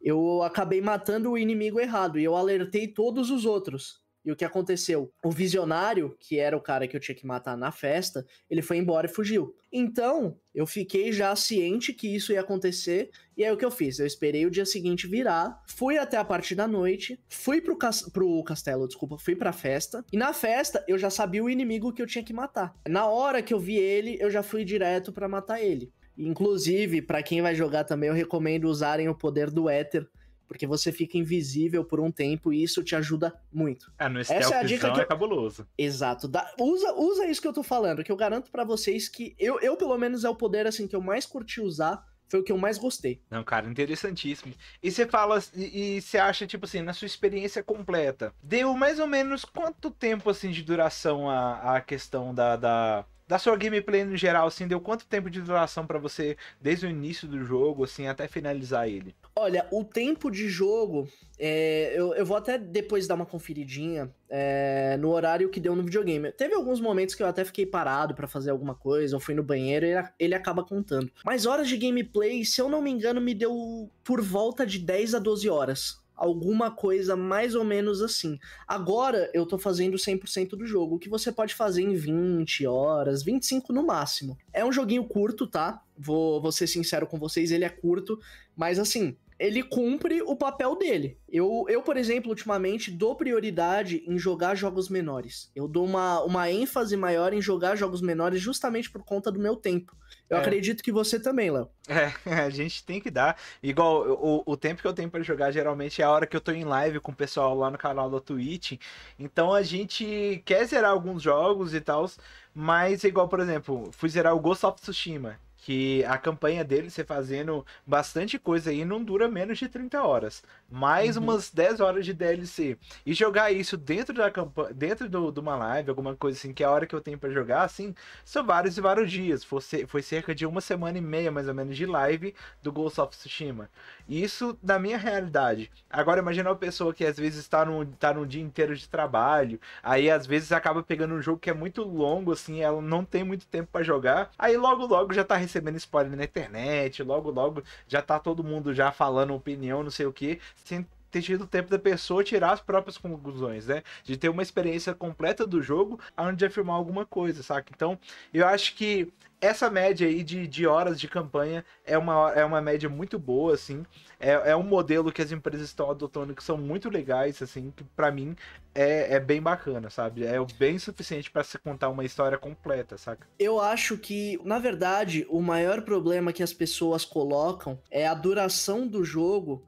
[0.00, 4.02] Eu acabei matando o inimigo errado e eu alertei todos os outros.
[4.26, 5.12] E o que aconteceu?
[5.24, 8.76] O visionário, que era o cara que eu tinha que matar na festa, ele foi
[8.76, 9.54] embora e fugiu.
[9.72, 13.10] Então, eu fiquei já ciente que isso ia acontecer.
[13.36, 14.00] E aí o que eu fiz?
[14.00, 18.02] Eu esperei o dia seguinte virar, fui até a parte da noite, fui pro, cas
[18.10, 20.04] pro castelo, desculpa, fui pra festa.
[20.12, 22.74] E na festa eu já sabia o inimigo que eu tinha que matar.
[22.88, 25.92] Na hora que eu vi ele, eu já fui direto para matar ele.
[26.18, 30.08] Inclusive, para quem vai jogar também, eu recomendo usarem o poder do éter
[30.46, 33.92] porque você fica invisível por um tempo e isso te ajuda muito.
[33.98, 35.02] É, no Essa é a dica que eu...
[35.02, 35.66] é cabuloso.
[35.76, 36.30] Exato.
[36.58, 39.76] usa, usa isso que eu tô falando, que eu garanto para vocês que eu, eu,
[39.76, 42.04] pelo menos, é o poder assim que eu mais curti usar.
[42.28, 43.22] Foi o que eu mais gostei.
[43.30, 44.52] Não, cara, interessantíssimo.
[44.82, 49.06] E você fala, e, você acha, tipo assim, na sua experiência completa, deu mais ou
[49.06, 54.16] menos quanto tempo, assim, de duração a, a questão da, da da sua gameplay no
[54.16, 58.06] geral, assim, deu quanto tempo de duração para você desde o início do jogo, assim,
[58.06, 59.14] até finalizar ele?
[59.34, 61.08] Olha, o tempo de jogo,
[61.38, 65.82] é, eu, eu vou até depois dar uma conferidinha é, no horário que deu no
[65.82, 66.30] videogame.
[66.32, 69.42] Teve alguns momentos que eu até fiquei parado para fazer alguma coisa, ou fui no
[69.42, 71.10] banheiro, e ele, ele acaba contando.
[71.24, 75.14] Mas horas de gameplay, se eu não me engano, me deu por volta de 10
[75.14, 78.38] a 12 horas alguma coisa mais ou menos assim.
[78.66, 83.22] Agora eu tô fazendo 100% do jogo, o que você pode fazer em 20 horas,
[83.22, 84.38] 25 no máximo.
[84.52, 85.82] É um joguinho curto, tá?
[85.96, 88.18] Vou, vou ser sincero com vocês, ele é curto,
[88.56, 91.18] mas assim, ele cumpre o papel dele.
[91.28, 95.50] Eu, eu, por exemplo, ultimamente dou prioridade em jogar jogos menores.
[95.54, 99.54] Eu dou uma, uma ênfase maior em jogar jogos menores justamente por conta do meu
[99.54, 99.94] tempo.
[100.30, 100.40] Eu é.
[100.40, 101.68] acredito que você também, Léo.
[101.86, 102.12] É,
[102.44, 103.36] a gente tem que dar.
[103.62, 106.40] Igual, o, o tempo que eu tenho para jogar geralmente é a hora que eu
[106.40, 108.80] tô em live com o pessoal lá no canal da Twitch.
[109.18, 112.10] Então a gente quer zerar alguns jogos e tal,
[112.54, 117.04] mas igual, por exemplo, fui zerar o Ghost of Tsushima que a campanha dele, você
[117.04, 120.42] fazendo bastante coisa aí, não dura menos de 30 horas.
[120.70, 121.24] Mais uhum.
[121.24, 122.76] umas 10 horas de DLC.
[123.04, 126.62] E jogar isso dentro da campanha, dentro do, de uma live, alguma coisa assim, que
[126.62, 129.44] é a hora que eu tenho para jogar, assim, são vários e vários dias.
[129.44, 133.00] Foi, foi cerca de uma semana e meia, mais ou menos, de live do Ghost
[133.00, 133.70] of Tsushima.
[134.08, 135.70] Isso da minha realidade.
[135.90, 139.60] Agora imagina uma pessoa que às vezes está num, tá num dia inteiro de trabalho,
[139.82, 143.24] aí às vezes acaba pegando um jogo que é muito longo, assim, ela não tem
[143.24, 147.62] muito tempo para jogar, aí logo logo já tá recebendo spoiler na internet, logo logo
[147.88, 151.70] já tá todo mundo já falando opinião, não sei o que, sem ter tido tempo
[151.70, 153.82] da pessoa tirar as próprias conclusões, né?
[154.04, 157.72] De ter uma experiência completa do jogo antes de afirmar alguma coisa, saca?
[157.74, 157.98] Então,
[158.32, 162.60] eu acho que essa média aí de, de horas de campanha é uma, é uma
[162.60, 163.84] média muito boa, assim.
[164.18, 167.84] É, é um modelo que as empresas estão adotando que são muito legais, assim, que
[167.84, 168.34] para mim
[168.74, 170.24] é, é bem bacana, sabe?
[170.24, 173.26] É bem suficiente para se contar uma história completa, saca?
[173.38, 178.86] Eu acho que, na verdade, o maior problema que as pessoas colocam é a duração
[178.86, 179.62] do jogo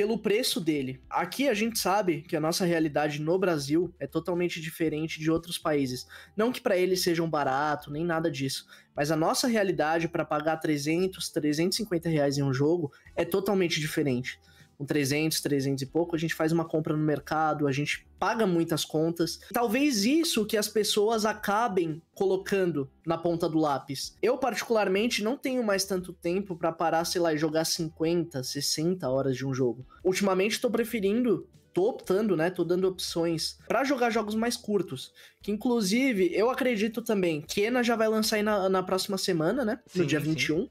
[0.00, 0.98] pelo preço dele.
[1.10, 5.58] Aqui a gente sabe que a nossa realidade no Brasil é totalmente diferente de outros
[5.58, 6.06] países.
[6.34, 8.64] Não que para eles sejam barato, nem nada disso,
[8.96, 14.40] mas a nossa realidade para pagar 300, 350 reais em um jogo é totalmente diferente
[14.80, 18.46] com 300, 300 e pouco, a gente faz uma compra no mercado, a gente paga
[18.46, 19.38] muitas contas.
[19.52, 24.16] Talvez isso que as pessoas acabem colocando na ponta do lápis.
[24.22, 29.06] Eu, particularmente, não tenho mais tanto tempo para parar, sei lá, e jogar 50, 60
[29.06, 29.84] horas de um jogo.
[30.02, 32.50] Ultimamente, estou preferindo tô optando, né?
[32.50, 35.12] Tô dando opções para jogar jogos mais curtos.
[35.42, 39.78] Que inclusive, eu acredito também, Kena já vai lançar aí na, na próxima semana, né?
[39.94, 40.68] No sim, dia 21.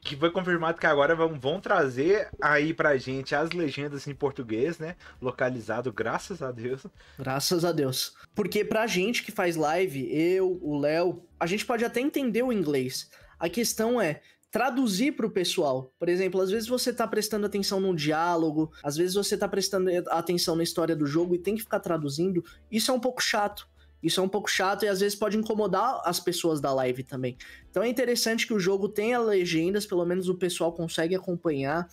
[0.00, 4.78] Que foi confirmado que agora vão, vão trazer aí pra gente as legendas em português,
[4.78, 4.96] né?
[5.20, 6.86] Localizado, graças a Deus.
[7.18, 8.14] Graças a Deus.
[8.34, 12.52] Porque pra gente que faz live, eu, o Léo, a gente pode até entender o
[12.52, 13.10] inglês.
[13.38, 14.20] A questão é
[14.50, 15.92] traduzir para o pessoal.
[15.98, 19.90] Por exemplo, às vezes você está prestando atenção num diálogo, às vezes você está prestando
[20.08, 22.42] atenção na história do jogo e tem que ficar traduzindo.
[22.70, 23.68] Isso é um pouco chato.
[24.06, 27.36] Isso é um pouco chato e às vezes pode incomodar as pessoas da live também.
[27.68, 31.88] Então é interessante que o jogo tenha legendas, pelo menos o pessoal consegue acompanhar.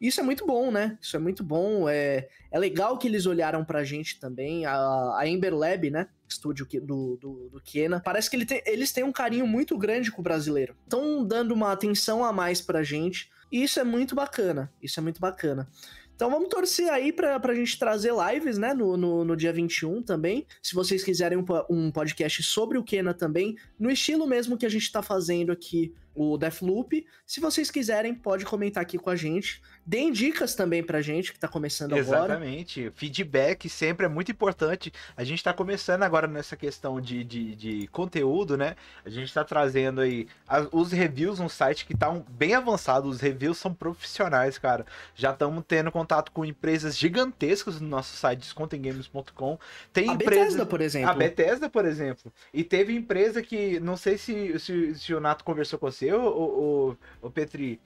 [0.00, 0.96] Isso é muito bom, né?
[1.02, 1.88] Isso é muito bom.
[1.88, 4.64] É, é legal que eles olharam pra gente também.
[4.64, 6.06] A, a Ember Lab, né?
[6.28, 7.98] Estúdio do, do, do Kena.
[7.98, 10.76] Parece que ele tem, eles têm um carinho muito grande com o brasileiro.
[10.84, 13.28] Estão dando uma atenção a mais pra gente.
[13.50, 14.72] E isso é muito bacana.
[14.80, 15.68] Isso é muito bacana.
[16.16, 20.02] Então vamos torcer aí pra, pra gente trazer lives, né, no, no, no dia 21
[20.02, 20.46] também.
[20.62, 24.68] Se vocês quiserem um, um podcast sobre o Kena também, no estilo mesmo que a
[24.70, 27.06] gente tá fazendo aqui o Deathloop.
[27.26, 29.60] Se vocês quiserem, pode comentar aqui com a gente.
[29.86, 32.16] Deem dicas também pra gente que tá começando Exatamente.
[32.16, 32.32] agora.
[32.32, 32.92] Exatamente.
[32.96, 34.92] Feedback sempre é muito importante.
[35.16, 38.74] A gente tá começando agora nessa questão de, de, de conteúdo, né?
[39.04, 43.14] A gente tá trazendo aí as, os reviews no site que tá bem avançados.
[43.14, 44.84] Os reviews são profissionais, cara.
[45.14, 49.56] Já estamos tendo contato com empresas gigantescas no nosso site, descontemgames.com.
[49.92, 50.40] Tem a empresa...
[50.40, 51.10] Bethesda, por exemplo.
[51.10, 52.32] A Bethesda, por exemplo.
[52.52, 56.26] E teve empresa que, não sei se, se, se o Nato conversou com você, o,
[56.26, 57.80] o, o Petri,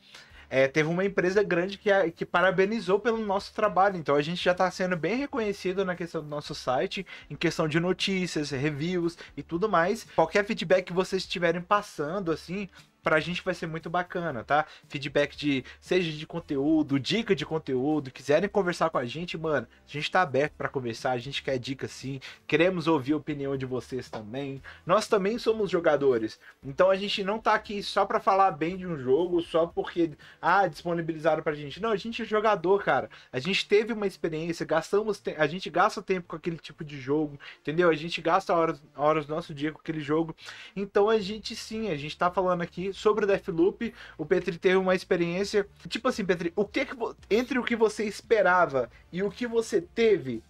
[0.51, 3.97] é, teve uma empresa grande que, que parabenizou pelo nosso trabalho.
[3.97, 7.69] Então a gente já está sendo bem reconhecido na questão do nosso site, em questão
[7.69, 10.07] de notícias, reviews e tudo mais.
[10.17, 12.69] Qualquer feedback que vocês estiverem passando, assim,
[13.03, 14.67] pra gente vai ser muito bacana, tá?
[14.89, 19.91] Feedback de seja de conteúdo, dica de conteúdo, quiserem conversar com a gente, mano, a
[19.91, 23.67] gente tá aberto para conversar, a gente quer dica sim, queremos ouvir a opinião de
[23.67, 24.63] vocês também.
[24.85, 26.39] Nós também somos jogadores.
[26.63, 30.13] Então a gente não tá aqui só para falar bem de um jogo, só porque
[30.41, 31.81] ah, disponibilizaram pra gente.
[31.81, 33.09] Não, a gente é jogador, cara.
[33.33, 37.39] A gente teve uma experiência, gastamos, a gente gasta tempo com aquele tipo de jogo,
[37.61, 37.89] entendeu?
[37.89, 40.35] A gente gasta horas, horas do nosso dia com aquele jogo.
[40.75, 43.92] Então a gente sim, a gente tá falando aqui sobre o Deathloop.
[44.16, 45.66] O Petri teve uma experiência.
[45.88, 46.94] Tipo assim, Petri, o que, que
[47.31, 50.42] entre o que você esperava e o que você teve,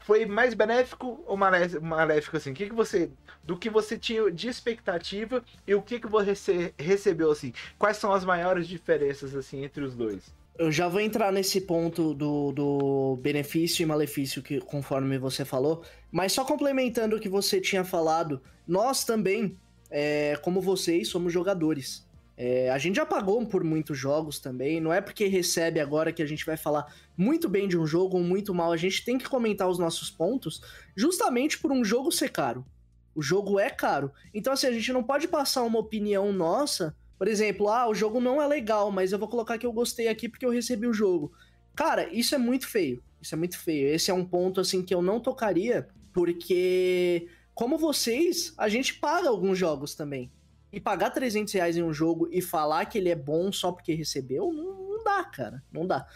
[0.00, 2.52] foi mais benéfico ou maléfico assim?
[2.52, 3.10] O que, que você.
[3.44, 7.52] Do que você tinha de expectativa e o que, que você recebeu assim?
[7.78, 10.34] Quais são as maiores diferenças assim entre os dois?
[10.58, 15.84] Eu já vou entrar nesse ponto do, do benefício e malefício que conforme você falou,
[16.10, 19.56] mas só complementando o que você tinha falado, nós também
[19.90, 22.06] é, como vocês, somos jogadores.
[22.36, 26.22] É, a gente já pagou por muitos jogos também, não é porque recebe agora que
[26.22, 29.18] a gente vai falar muito bem de um jogo ou muito mal, a gente tem
[29.18, 30.62] que comentar os nossos pontos
[30.94, 32.64] justamente por um jogo ser caro.
[33.12, 34.12] O jogo é caro.
[34.32, 38.20] Então, assim, a gente não pode passar uma opinião nossa, por exemplo, ah, o jogo
[38.20, 40.92] não é legal, mas eu vou colocar que eu gostei aqui porque eu recebi o
[40.92, 41.32] jogo.
[41.74, 43.02] Cara, isso é muito feio.
[43.20, 43.88] Isso é muito feio.
[43.88, 47.26] Esse é um ponto, assim, que eu não tocaria, porque
[47.58, 50.30] como vocês, a gente paga alguns jogos também.
[50.72, 53.94] E pagar 300 reais em um jogo e falar que ele é bom só porque
[53.94, 55.60] recebeu, não, não dá, cara.
[55.72, 56.06] Não dá.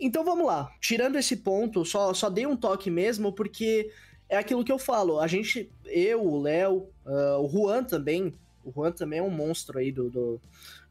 [0.00, 0.72] Então vamos lá.
[0.80, 3.92] Tirando esse ponto, só, só dei um toque mesmo, porque
[4.26, 5.20] é aquilo que eu falo.
[5.20, 8.32] A gente, eu, o Léo, uh, o Juan também.
[8.64, 10.08] O Juan também é um monstro aí do.
[10.08, 10.40] do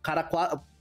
[0.04, 0.22] cara,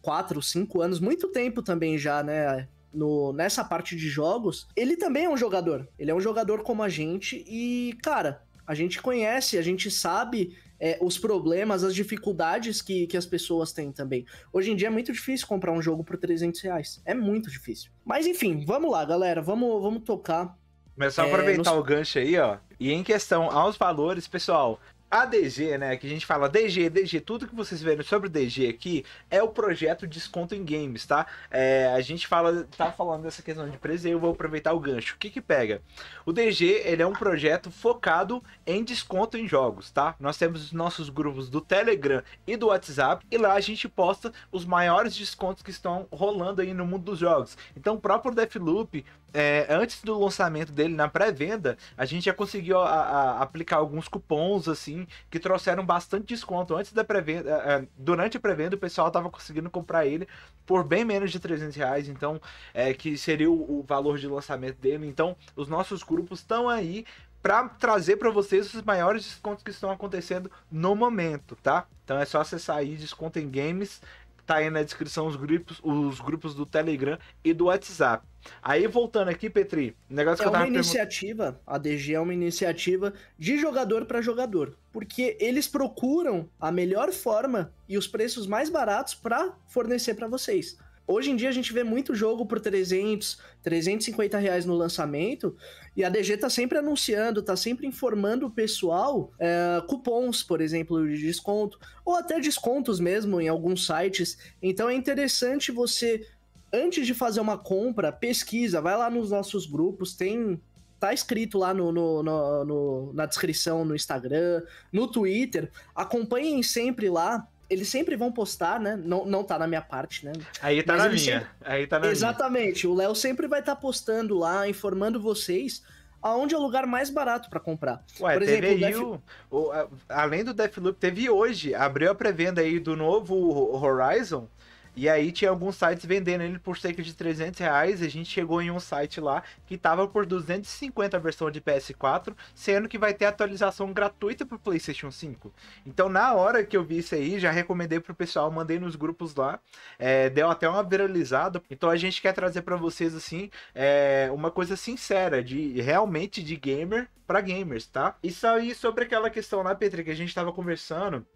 [0.02, 2.68] 4, 5 anos, muito tempo também já, né?
[2.92, 5.88] No, nessa parte de jogos, ele também é um jogador.
[5.98, 10.56] Ele é um jogador como a gente e, cara, a gente conhece, a gente sabe
[10.80, 14.26] é, os problemas, as dificuldades que, que as pessoas têm também.
[14.52, 17.02] Hoje em dia é muito difícil comprar um jogo por 300 reais.
[17.04, 17.90] É muito difícil.
[18.04, 19.40] Mas enfim, vamos lá, galera.
[19.40, 20.56] Vamos, vamos tocar.
[20.96, 21.80] Mas só aproveitar é, nos...
[21.80, 22.58] o gancho aí, ó.
[22.78, 24.80] E em questão aos valores, pessoal,
[25.14, 28.68] a DG, né, que a gente fala DG, DG, tudo que vocês verem sobre DG
[28.68, 31.24] aqui é o projeto Desconto em Games, tá?
[31.52, 35.14] É, a gente fala, tá falando dessa questão de preço eu vou aproveitar o gancho.
[35.14, 35.80] O que que pega?
[36.26, 40.16] O DG, ele é um projeto focado em desconto em jogos, tá?
[40.18, 44.32] Nós temos os nossos grupos do Telegram e do WhatsApp e lá a gente posta
[44.50, 47.56] os maiores descontos que estão rolando aí no mundo dos jogos.
[47.76, 52.78] Então o próprio Deathloop, é, antes do lançamento dele na pré-venda, a gente já conseguiu
[52.78, 57.50] a, a, aplicar alguns cupons assim que trouxeram bastante desconto antes da pré-venda.
[57.50, 60.28] É, é durante a pré-venda, o pessoal estava conseguindo comprar ele
[60.64, 62.40] por bem menos de 300 reais, então
[62.72, 65.06] é, que seria o, o valor de lançamento dele.
[65.06, 67.04] Então, os nossos grupos estão aí
[67.42, 71.86] para trazer para vocês os maiores descontos que estão acontecendo no momento, tá?
[72.02, 74.00] Então é só acessar aí desconto em games
[74.46, 78.26] Tá aí na descrição os grupos, os grupos do Telegram e do WhatsApp.
[78.62, 82.34] Aí voltando aqui, Petri, negócio é que eu tava uma iniciativa, a DG é uma
[82.34, 88.68] iniciativa de jogador para jogador, porque eles procuram a melhor forma e os preços mais
[88.68, 90.76] baratos para fornecer para vocês.
[91.06, 95.54] Hoje em dia a gente vê muito jogo por 300, 350 reais no lançamento
[95.94, 101.06] e a DG tá sempre anunciando, tá sempre informando o pessoal é, cupons, por exemplo,
[101.06, 104.38] de desconto, ou até descontos mesmo em alguns sites.
[104.62, 106.26] Então é interessante você,
[106.72, 110.58] antes de fazer uma compra, pesquisa, vai lá nos nossos grupos, tem
[110.98, 115.70] tá escrito lá no, no, no, no, na descrição no Instagram, no Twitter.
[115.94, 118.96] Acompanhem sempre lá eles sempre vão postar, né?
[118.96, 120.32] Não, não tá na minha parte, né?
[120.60, 121.40] Aí tá Mas na minha.
[121.40, 121.48] Sempre...
[121.64, 122.86] Aí tá na Exatamente.
[122.86, 122.94] Minha.
[122.94, 125.82] O Léo sempre vai estar tá postando lá, informando vocês
[126.24, 128.02] aonde é o lugar mais barato para comprar.
[128.18, 129.70] Ué, Por exemplo, teve aí o, o,
[130.08, 134.48] além do Deathloop, teve hoje, abriu a pré-venda aí do novo Horizon.
[134.96, 138.02] E aí tinha alguns sites vendendo ele por cerca de 300 reais.
[138.02, 142.34] A gente chegou em um site lá que tava por 250 a versão de PS4,
[142.54, 145.52] sendo que vai ter atualização gratuita pro PlayStation 5.
[145.84, 149.34] Então na hora que eu vi isso aí, já recomendei pro pessoal, mandei nos grupos
[149.34, 149.58] lá.
[149.98, 151.62] É, deu até uma viralizada.
[151.70, 156.56] Então a gente quer trazer para vocês assim é, uma coisa sincera, de realmente de
[156.56, 158.16] gamer para gamers, tá?
[158.22, 161.26] Isso aí sobre aquela questão lá, Petri, que a gente tava conversando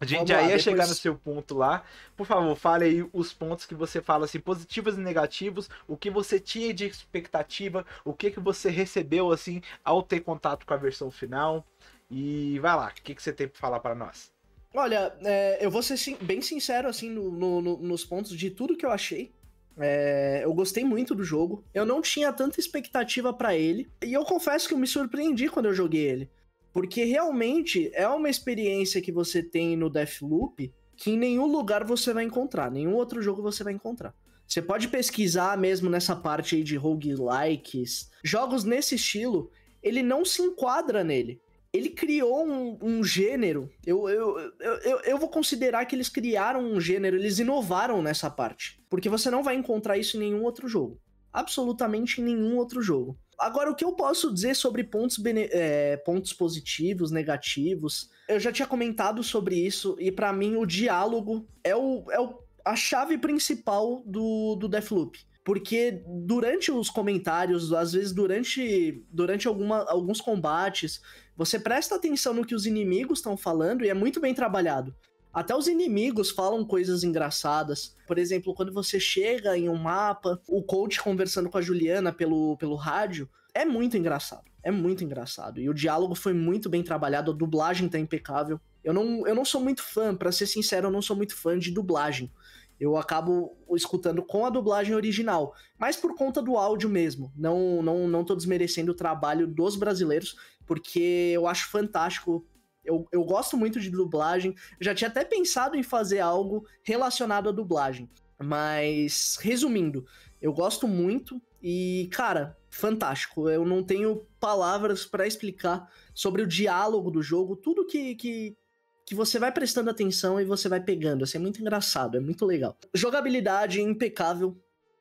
[0.00, 0.62] a gente Vamos já lá, ia depois...
[0.62, 1.84] chegar no seu ponto lá.
[2.16, 6.08] Por favor, fale aí os pontos que você fala, assim, positivos e negativos, o que
[6.08, 10.78] você tinha de expectativa, o que, que você recebeu, assim, ao ter contato com a
[10.78, 11.66] versão final.
[12.10, 14.32] E vai lá, o que, que você tem para falar para nós?
[14.74, 18.76] Olha, é, eu vou ser bem sincero, assim, no, no, no, nos pontos de tudo
[18.76, 19.30] que eu achei.
[19.78, 21.62] É, eu gostei muito do jogo.
[21.74, 23.86] Eu não tinha tanta expectativa para ele.
[24.02, 26.30] E eu confesso que eu me surpreendi quando eu joguei ele.
[26.72, 32.12] Porque realmente é uma experiência que você tem no Deathloop que em nenhum lugar você
[32.12, 34.14] vai encontrar, nenhum outro jogo você vai encontrar.
[34.46, 39.50] Você pode pesquisar mesmo nessa parte aí de roguelikes, jogos nesse estilo,
[39.82, 41.40] ele não se enquadra nele.
[41.72, 43.70] Ele criou um, um gênero.
[43.86, 48.82] Eu, eu, eu, eu, vou considerar que eles criaram um gênero, eles inovaram nessa parte.
[48.90, 51.00] Porque você não vai encontrar isso em nenhum outro jogo.
[51.32, 53.16] Absolutamente em nenhum outro jogo.
[53.40, 58.10] Agora, o que eu posso dizer sobre pontos, é, pontos positivos, negativos?
[58.28, 62.38] Eu já tinha comentado sobre isso, e para mim o diálogo é, o, é o,
[62.62, 65.18] a chave principal do, do Deathloop.
[65.42, 71.00] Porque durante os comentários, às vezes durante, durante alguma, alguns combates,
[71.34, 74.94] você presta atenção no que os inimigos estão falando e é muito bem trabalhado.
[75.32, 77.96] Até os inimigos falam coisas engraçadas.
[78.06, 82.56] Por exemplo, quando você chega em um mapa, o coach conversando com a Juliana pelo,
[82.56, 84.50] pelo rádio, é muito engraçado.
[84.62, 85.60] É muito engraçado.
[85.60, 88.60] E o diálogo foi muito bem trabalhado, a dublagem tá impecável.
[88.82, 91.58] Eu não, eu não sou muito fã, para ser sincero, eu não sou muito fã
[91.58, 92.30] de dublagem.
[92.78, 97.30] Eu acabo escutando com a dublagem original, mas por conta do áudio mesmo.
[97.36, 100.34] Não, não, não tô desmerecendo o trabalho dos brasileiros,
[100.66, 102.44] porque eu acho fantástico
[102.84, 104.54] eu, eu gosto muito de dublagem.
[104.80, 108.08] já tinha até pensado em fazer algo relacionado à dublagem.
[108.42, 110.06] Mas, resumindo,
[110.40, 113.48] eu gosto muito e, cara, fantástico.
[113.50, 118.56] Eu não tenho palavras para explicar sobre o diálogo do jogo, tudo que, que,
[119.04, 121.24] que você vai prestando atenção e você vai pegando.
[121.24, 122.76] Assim, é muito engraçado, é muito legal.
[122.94, 124.56] Jogabilidade impecável.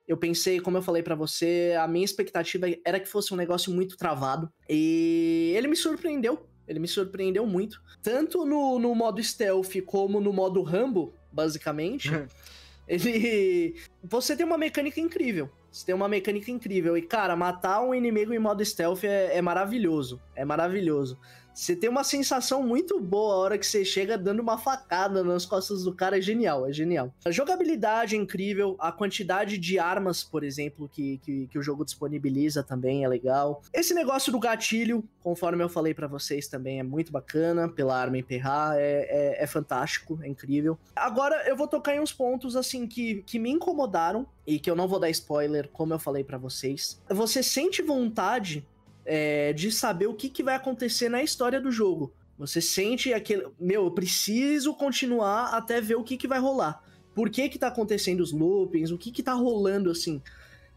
[0.06, 3.72] Eu pensei, como eu falei para você, a minha expectativa era que fosse um negócio
[3.72, 4.52] muito travado.
[4.68, 6.49] E ele me surpreendeu.
[6.70, 7.82] Ele me surpreendeu muito.
[8.02, 12.10] Tanto no, no modo stealth como no modo Rambo, basicamente.
[12.88, 13.76] ele.
[14.04, 15.50] Você tem uma mecânica incrível.
[15.72, 16.96] Você tem uma mecânica incrível.
[16.96, 20.22] E, cara, matar um inimigo em modo stealth é, é maravilhoso.
[20.36, 21.20] É maravilhoso.
[21.60, 25.46] Você tem uma sensação muito boa a hora que você chega dando uma facada nas
[25.46, 27.14] costas do cara, é genial, é genial.
[27.26, 31.84] A jogabilidade é incrível, a quantidade de armas, por exemplo, que, que, que o jogo
[31.84, 33.62] disponibiliza também é legal.
[33.74, 38.18] Esse negócio do gatilho, conforme eu falei para vocês, também é muito bacana, pela arma
[38.18, 40.80] emperrar, é, é, é fantástico, é incrível.
[40.96, 44.76] Agora eu vou tocar em uns pontos, assim, que, que me incomodaram, e que eu
[44.76, 47.00] não vou dar spoiler, como eu falei para vocês.
[47.08, 48.66] Você sente vontade
[49.06, 52.14] é, de saber o que, que vai acontecer na história do jogo.
[52.38, 53.48] Você sente aquele.
[53.60, 56.82] Meu, eu preciso continuar até ver o que, que vai rolar.
[57.14, 58.92] Por que que tá acontecendo os loopings?
[58.92, 60.22] O que que tá rolando assim?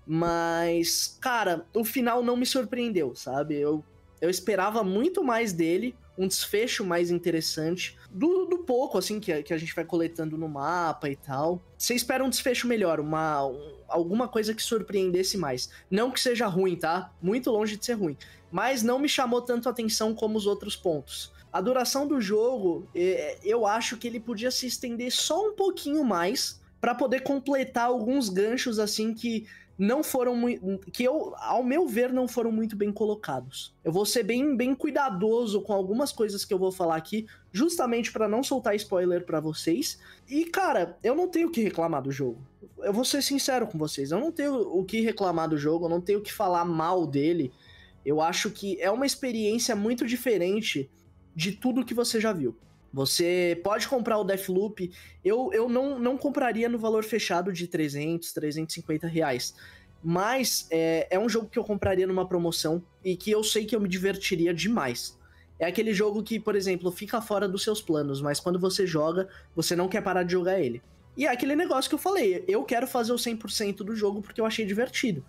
[0.05, 3.55] Mas, cara, o final não me surpreendeu, sabe?
[3.55, 3.85] Eu,
[4.21, 9.43] eu esperava muito mais dele um desfecho mais interessante do, do pouco, assim, que a,
[9.43, 11.63] que a gente vai coletando no mapa e tal.
[11.77, 15.71] Você espera um desfecho melhor, uma, um, alguma coisa que surpreendesse mais.
[15.91, 17.13] Não que seja ruim, tá?
[17.21, 18.17] Muito longe de ser ruim.
[18.51, 21.33] Mas não me chamou tanto atenção como os outros pontos.
[21.53, 26.05] A duração do jogo, é, eu acho que ele podia se estender só um pouquinho
[26.05, 29.47] mais para poder completar alguns ganchos assim que
[29.83, 30.79] não foram muito.
[30.93, 33.75] que eu, ao meu ver, não foram muito bem colocados.
[33.83, 38.13] Eu vou ser bem, bem cuidadoso com algumas coisas que eu vou falar aqui, justamente
[38.13, 39.99] para não soltar spoiler para vocês.
[40.29, 42.41] E, cara, eu não tenho o que reclamar do jogo.
[42.79, 45.91] Eu vou ser sincero com vocês, eu não tenho o que reclamar do jogo, eu
[45.91, 47.53] não tenho o que falar mal dele.
[48.07, 50.89] Eu acho que é uma experiência muito diferente
[51.35, 52.57] de tudo que você já viu.
[52.93, 54.91] Você pode comprar o Deathloop.
[55.25, 59.55] Eu, eu não, não compraria no valor fechado de 300, 350 reais.
[60.05, 63.75] Mas é, é um jogo que eu compraria numa promoção e que eu sei que
[63.75, 65.19] eu me divertiria demais.
[65.59, 69.29] É aquele jogo que, por exemplo, fica fora dos seus planos, mas quando você joga,
[69.55, 70.83] você não quer parar de jogar ele.
[71.17, 74.41] E é aquele negócio que eu falei, eu quero fazer o 100% do jogo porque
[74.41, 75.25] eu achei divertido.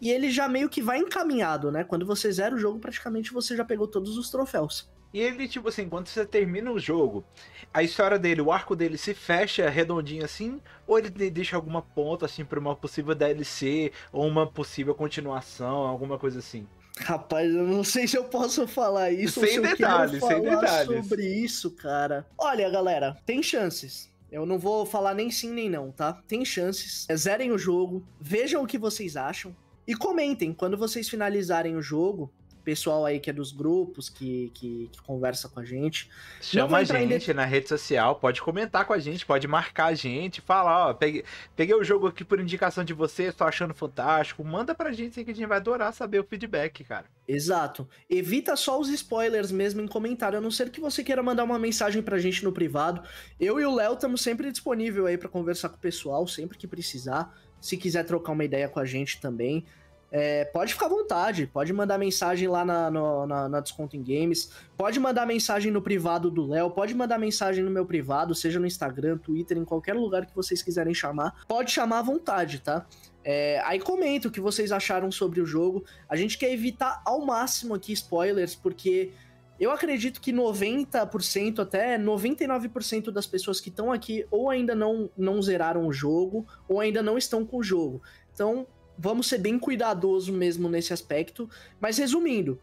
[0.00, 1.84] E ele já meio que vai encaminhado, né?
[1.84, 4.90] Quando você zera o jogo, praticamente você já pegou todos os troféus.
[5.16, 7.24] E ele, tipo assim, quando você termina o jogo,
[7.72, 12.26] a história dele, o arco dele se fecha redondinho assim, ou ele deixa alguma ponta
[12.26, 16.68] assim para uma possível DLC ou uma possível continuação, alguma coisa assim?
[16.98, 20.42] Rapaz, eu não sei se eu posso falar isso sem ou se detalhes, eu quero
[20.42, 21.06] falar sem detalhes.
[21.08, 22.26] sobre isso, cara.
[22.36, 24.12] Olha, galera, tem chances.
[24.30, 26.12] Eu não vou falar nem sim nem não, tá?
[26.28, 27.06] Tem chances.
[27.16, 29.56] Zerem o jogo, vejam o que vocês acham
[29.86, 32.30] e comentem quando vocês finalizarem o jogo
[32.66, 36.10] pessoal aí que é dos grupos, que, que, que conversa com a gente.
[36.40, 40.40] Chama a gente na rede social, pode comentar com a gente, pode marcar a gente,
[40.40, 44.44] falar, ó, peguei, peguei o jogo aqui por indicação de você, estou achando fantástico.
[44.44, 47.06] Manda pra gente que a gente vai adorar saber o feedback, cara.
[47.28, 47.88] Exato.
[48.10, 51.60] Evita só os spoilers mesmo em comentário, a não ser que você queira mandar uma
[51.60, 53.00] mensagem pra gente no privado.
[53.38, 56.66] Eu e o Léo estamos sempre disponível aí para conversar com o pessoal, sempre que
[56.66, 57.32] precisar.
[57.60, 59.64] Se quiser trocar uma ideia com a gente também.
[60.10, 64.02] É, pode ficar à vontade, pode mandar mensagem lá na, no, na, na Desconto em
[64.02, 68.60] Games, pode mandar mensagem no privado do Léo, pode mandar mensagem no meu privado, seja
[68.60, 72.86] no Instagram, Twitter, em qualquer lugar que vocês quiserem chamar, pode chamar à vontade, tá?
[73.24, 75.84] É, aí comenta o que vocês acharam sobre o jogo.
[76.08, 79.12] A gente quer evitar ao máximo aqui spoilers, porque
[79.58, 85.42] eu acredito que 90%, até 99% das pessoas que estão aqui ou ainda não, não
[85.42, 88.00] zeraram o jogo, ou ainda não estão com o jogo.
[88.32, 88.66] Então,
[88.98, 91.48] vamos ser bem cuidadoso mesmo nesse aspecto.
[91.80, 92.60] Mas resumindo,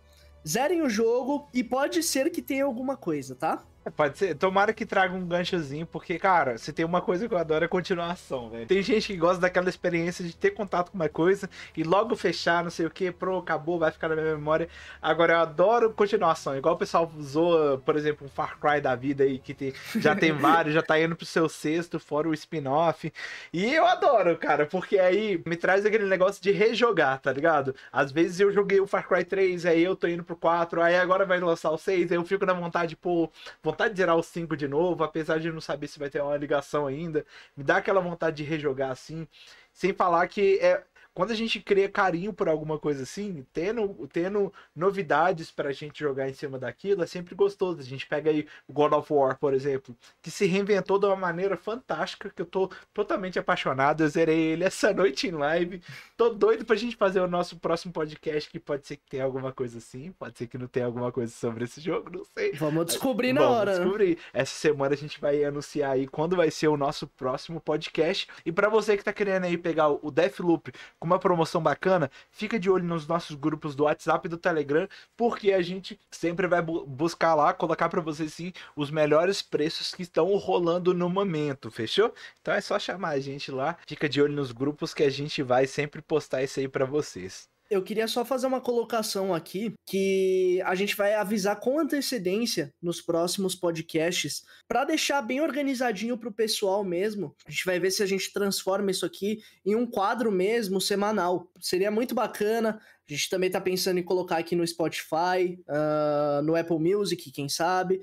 [0.47, 3.65] zerem o jogo e pode ser que tenha alguma coisa, tá?
[3.85, 4.35] É, pode ser.
[4.35, 7.67] Tomara que traga um ganchozinho, porque, cara, se tem uma coisa que eu adoro é
[7.67, 8.65] continuação, velho.
[8.65, 12.63] Tem gente que gosta daquela experiência de ter contato com uma coisa e logo fechar,
[12.63, 14.69] não sei o que, pro, acabou, vai ficar na minha memória.
[15.01, 16.55] Agora, eu adoro continuação.
[16.55, 20.15] Igual o pessoal usou, por exemplo, um Far Cry da vida aí, que tem, já
[20.15, 23.11] tem vários, já tá indo pro seu sexto, fora o spin-off.
[23.51, 27.75] E eu adoro, cara, porque aí me traz aquele negócio de rejogar, tá ligado?
[27.91, 30.95] Às vezes eu joguei o Far Cry 3, aí eu tô indo pro 4, aí
[30.95, 33.29] agora vai lançar o 6, aí eu fico na vontade, pô,
[33.73, 36.37] vontade de zerar o 5 de novo, apesar de não saber se vai ter uma
[36.37, 37.25] ligação ainda.
[37.57, 39.27] Me dá aquela vontade de rejogar assim.
[39.73, 44.51] Sem falar que é, quando a gente cria carinho por alguma coisa assim, tendo, tendo
[44.75, 47.79] novidades pra gente jogar em cima daquilo, é sempre gostoso.
[47.79, 51.15] A gente pega aí o God of War, por exemplo, que se reinventou de uma
[51.15, 54.03] maneira fantástica, que eu tô totalmente apaixonado.
[54.03, 55.81] Eu zerei ele essa noite em live.
[56.17, 59.51] Tô doido pra gente fazer o nosso próximo podcast, que pode ser que tenha alguma
[59.51, 62.53] coisa assim, pode ser que não tenha alguma coisa sobre esse jogo, não sei.
[62.53, 63.71] Vamos descobrir na Vamos hora.
[63.73, 63.79] né?
[63.79, 64.17] descobrir.
[64.33, 68.27] Essa semana a gente vai anunciar aí quando vai ser o nosso próximo podcast.
[68.45, 70.71] E pra você que tá querendo aí pegar o Deathloop
[71.03, 74.87] com uma promoção bacana, fica de olho nos nossos grupos do WhatsApp e do Telegram,
[75.17, 79.93] porque a gente sempre vai bu buscar lá, colocar para vocês sim os melhores preços
[79.93, 82.13] que estão rolando no momento, fechou?
[82.41, 85.43] Então é só chamar a gente lá, fica de olho nos grupos que a gente
[85.43, 87.52] vai sempre postar isso aí para vocês.
[87.73, 93.01] Eu queria só fazer uma colocação aqui que a gente vai avisar com antecedência nos
[93.01, 97.35] próximos podcasts para deixar bem organizadinho pro pessoal mesmo.
[97.47, 101.49] A gente vai ver se a gente transforma isso aqui em um quadro mesmo semanal.
[101.59, 102.79] Seria muito bacana.
[103.09, 107.49] A gente também tá pensando em colocar aqui no Spotify, uh, no Apple Music, quem
[107.49, 108.01] sabe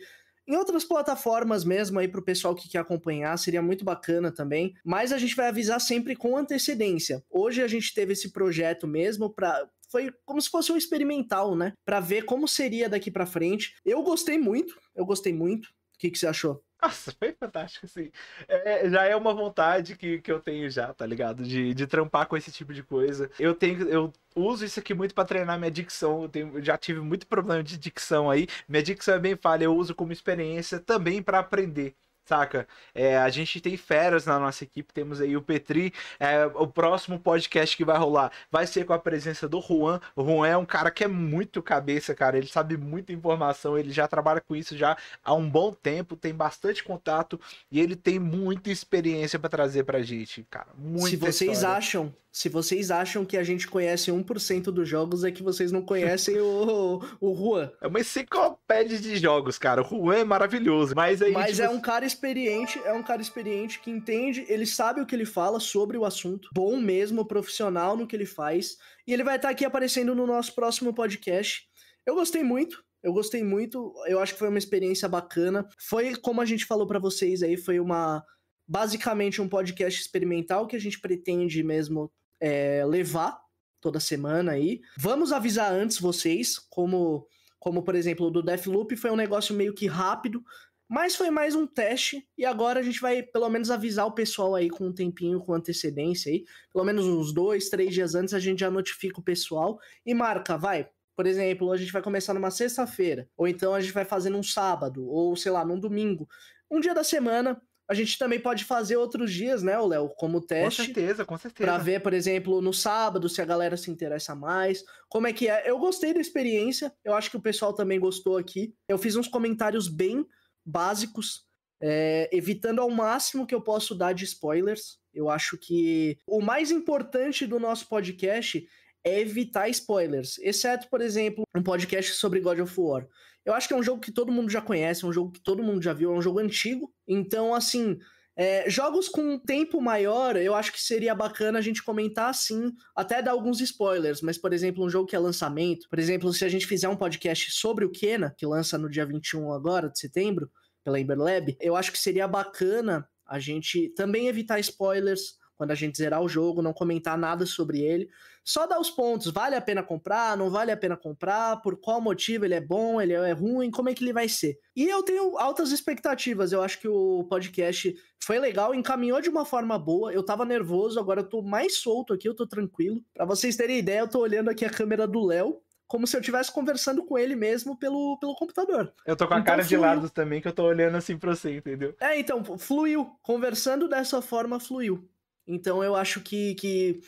[0.50, 5.12] em outras plataformas mesmo aí pro pessoal que quer acompanhar, seria muito bacana também, mas
[5.12, 7.22] a gente vai avisar sempre com antecedência.
[7.30, 11.72] Hoje a gente teve esse projeto mesmo para foi como se fosse um experimental, né?
[11.84, 13.74] Para ver como seria daqui para frente.
[13.84, 15.66] Eu gostei muito, eu gostei muito.
[15.66, 16.62] O que, que você achou?
[16.82, 18.10] Nossa, foi fantástico, assim.
[18.48, 21.42] É, já é uma vontade que, que eu tenho já, tá ligado?
[21.42, 23.30] De, de trampar com esse tipo de coisa.
[23.38, 23.88] Eu tenho.
[23.88, 26.22] Eu uso isso aqui muito para treinar minha dicção.
[26.22, 28.46] Eu tenho, já tive muito problema de dicção aí.
[28.68, 31.94] Minha dicção é bem falha, eu uso como experiência também para aprender
[32.30, 32.68] saca?
[32.94, 37.18] É, a gente tem feras na nossa equipe, temos aí o Petri, é, o próximo
[37.18, 40.00] podcast que vai rolar vai ser com a presença do Juan.
[40.14, 43.90] O Juan é um cara que é muito cabeça, cara, ele sabe muita informação, ele
[43.90, 48.20] já trabalha com isso já há um bom tempo, tem bastante contato e ele tem
[48.20, 50.68] muita experiência para trazer pra gente, cara.
[50.78, 51.76] Muita Se vocês história.
[51.76, 55.82] acham se vocês acham que a gente conhece 1% dos jogos, é que vocês não
[55.82, 57.72] conhecem o, o Juan.
[57.80, 59.82] É uma enciclopédia de jogos, cara.
[59.82, 60.94] O Juan é maravilhoso.
[60.94, 61.32] Mas aí.
[61.32, 65.06] Mas tipo, é um cara experiente, é um cara experiente que entende, ele sabe o
[65.06, 66.48] que ele fala sobre o assunto.
[66.54, 68.76] Bom mesmo, profissional no que ele faz.
[69.06, 71.68] E ele vai estar aqui aparecendo no nosso próximo podcast.
[72.06, 72.82] Eu gostei muito.
[73.02, 73.92] Eu gostei muito.
[74.06, 75.68] Eu acho que foi uma experiência bacana.
[75.78, 78.24] Foi, como a gente falou para vocês aí, foi uma.
[78.68, 82.08] Basicamente um podcast experimental que a gente pretende mesmo
[82.40, 83.40] é, levar
[83.80, 84.80] toda semana aí.
[84.96, 87.26] Vamos avisar antes vocês como
[87.58, 90.42] como por exemplo o do Deathloop foi um negócio meio que rápido,
[90.88, 94.54] mas foi mais um teste e agora a gente vai pelo menos avisar o pessoal
[94.54, 98.40] aí com um tempinho, com antecedência aí, pelo menos uns dois, três dias antes a
[98.40, 100.88] gente já notifica o pessoal e marca, vai.
[101.14, 104.42] Por exemplo, a gente vai começar numa sexta-feira, ou então a gente vai fazer num
[104.42, 106.26] sábado, ou sei lá, num domingo.
[106.70, 107.60] Um dia da semana,
[107.90, 110.82] a gente também pode fazer outros dias, né, Léo, como teste.
[110.82, 111.68] Com certeza, com certeza.
[111.68, 114.84] Pra ver, por exemplo, no sábado, se a galera se interessa mais.
[115.08, 115.68] Como é que é?
[115.68, 118.72] Eu gostei da experiência, eu acho que o pessoal também gostou aqui.
[118.88, 120.24] Eu fiz uns comentários bem
[120.64, 121.44] básicos,
[121.82, 125.00] é, evitando ao máximo que eu posso dar de spoilers.
[125.12, 128.64] Eu acho que o mais importante do nosso podcast
[129.04, 133.08] é evitar spoilers, exceto, por exemplo, um podcast sobre God of War.
[133.44, 135.40] Eu acho que é um jogo que todo mundo já conhece, é um jogo que
[135.40, 136.92] todo mundo já viu, é um jogo antigo.
[137.08, 137.98] Então, assim,
[138.36, 143.20] é, jogos com tempo maior, eu acho que seria bacana a gente comentar assim, até
[143.20, 146.48] dar alguns spoilers, mas, por exemplo, um jogo que é lançamento, por exemplo, se a
[146.48, 150.50] gente fizer um podcast sobre o Kena, que lança no dia 21 agora de setembro,
[150.82, 155.74] pela Ember Lab, eu acho que seria bacana a gente também evitar spoilers, quando a
[155.74, 158.08] gente zerar o jogo, não comentar nada sobre ele.
[158.44, 162.00] Só dar os pontos, vale a pena comprar, não vale a pena comprar, por qual
[162.00, 164.58] motivo ele é bom, ele é ruim, como é que ele vai ser.
[164.74, 169.44] E eu tenho altas expectativas, eu acho que o podcast foi legal, encaminhou de uma
[169.44, 173.02] forma boa, eu tava nervoso, agora eu tô mais solto aqui, eu tô tranquilo.
[173.14, 175.60] Para vocês terem ideia, eu tô olhando aqui a câmera do Léo,
[175.90, 178.92] como se eu estivesse conversando com ele mesmo pelo, pelo computador.
[179.04, 179.80] Eu tô com a então, cara fluiu.
[179.80, 181.96] de lado também, que eu tô olhando assim pra você, entendeu?
[182.00, 183.10] É, então, fluiu.
[183.20, 185.10] Conversando dessa forma, fluiu.
[185.48, 187.00] Então eu acho que, que,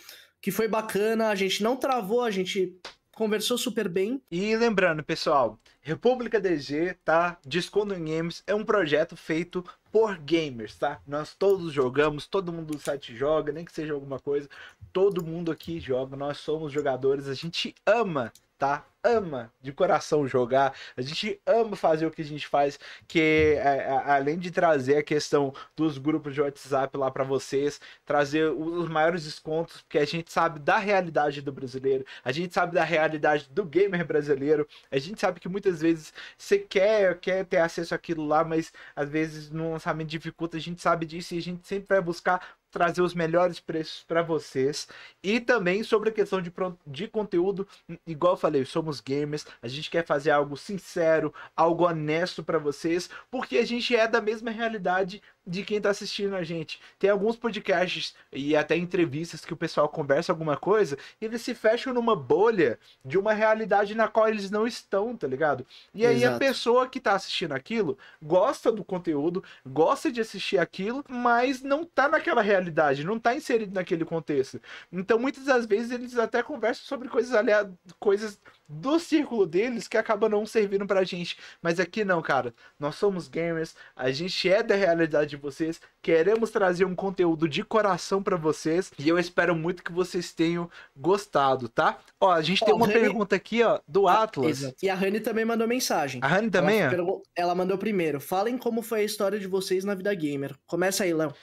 [0.42, 2.76] que foi bacana, a gente não travou, a gente
[3.12, 4.20] conversou super bem.
[4.28, 7.38] E lembrando, pessoal, República DG, tá?
[7.46, 11.00] Discondo Games é um projeto feito por gamers, tá?
[11.06, 14.48] Nós todos jogamos, todo mundo do site joga, nem que seja alguma coisa,
[14.92, 18.32] todo mundo aqui joga, nós somos jogadores, a gente ama
[18.62, 18.86] tá?
[19.02, 23.18] Ama de coração jogar, a gente ama fazer o que a gente faz, que
[23.58, 28.52] é, é, além de trazer a questão dos grupos de WhatsApp lá para vocês, trazer
[28.52, 32.84] os maiores descontos, porque a gente sabe da realidade do brasileiro, a gente sabe da
[32.84, 37.92] realidade do gamer brasileiro, a gente sabe que muitas vezes você quer, quer ter acesso
[37.96, 41.66] àquilo lá, mas às vezes no lançamento dificulta, a gente sabe disso e a gente
[41.66, 44.88] sempre vai buscar trazer os melhores preços para vocês.
[45.22, 46.52] E também sobre a questão de,
[46.86, 47.68] de conteúdo,
[48.06, 53.08] igual eu falei, somos gamers, a gente quer fazer algo sincero, algo honesto para vocês,
[53.30, 56.80] porque a gente é da mesma realidade de quem tá assistindo a gente.
[56.98, 61.54] Tem alguns podcasts e até entrevistas que o pessoal conversa alguma coisa e eles se
[61.54, 65.66] fecham numa bolha de uma realidade na qual eles não estão, tá ligado?
[65.94, 66.36] E aí Exato.
[66.36, 71.84] a pessoa que tá assistindo aquilo gosta do conteúdo, gosta de assistir aquilo, mas não
[71.84, 74.60] tá naquela realidade, não tá inserido naquele contexto.
[74.92, 78.38] Então muitas das vezes eles até conversam sobre coisas aliadas, coisas
[78.72, 81.36] do círculo deles que acaba não servindo pra gente.
[81.60, 82.54] Mas aqui não, cara.
[82.80, 87.62] Nós somos gamers, a gente é da realidade de vocês, queremos trazer um conteúdo de
[87.62, 91.98] coração para vocês e eu espero muito que vocês tenham gostado, tá?
[92.20, 93.00] Ó, a gente tem uma Rani...
[93.00, 94.74] pergunta aqui, ó, do ah, Atlas.
[94.82, 96.20] E a Rani também mandou mensagem.
[96.22, 97.22] A Rani também, ela, pergu...
[97.36, 98.20] ela mandou primeiro.
[98.20, 100.54] Falem como foi a história de vocês na vida gamer.
[100.66, 101.34] Começa aí, Léo.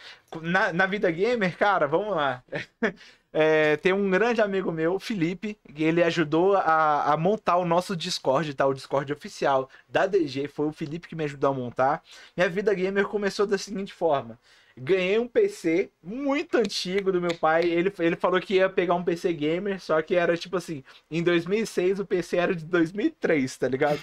[0.42, 2.44] Na, na vida gamer, cara, vamos lá.
[3.32, 7.96] É, tem um grande amigo meu, Felipe, que ele ajudou a, a, montar o nosso
[7.96, 8.66] Discord, tá?
[8.66, 10.48] O Discord oficial da DG.
[10.48, 12.04] Foi o Felipe que me ajudou a montar.
[12.36, 14.40] Minha vida gamer começou da seguinte forma.
[14.76, 17.66] Ganhei um PC muito antigo do meu pai.
[17.66, 21.22] Ele, ele falou que ia pegar um PC gamer, só que era tipo assim: em
[21.22, 24.00] 2006 o PC era de 2003, tá ligado?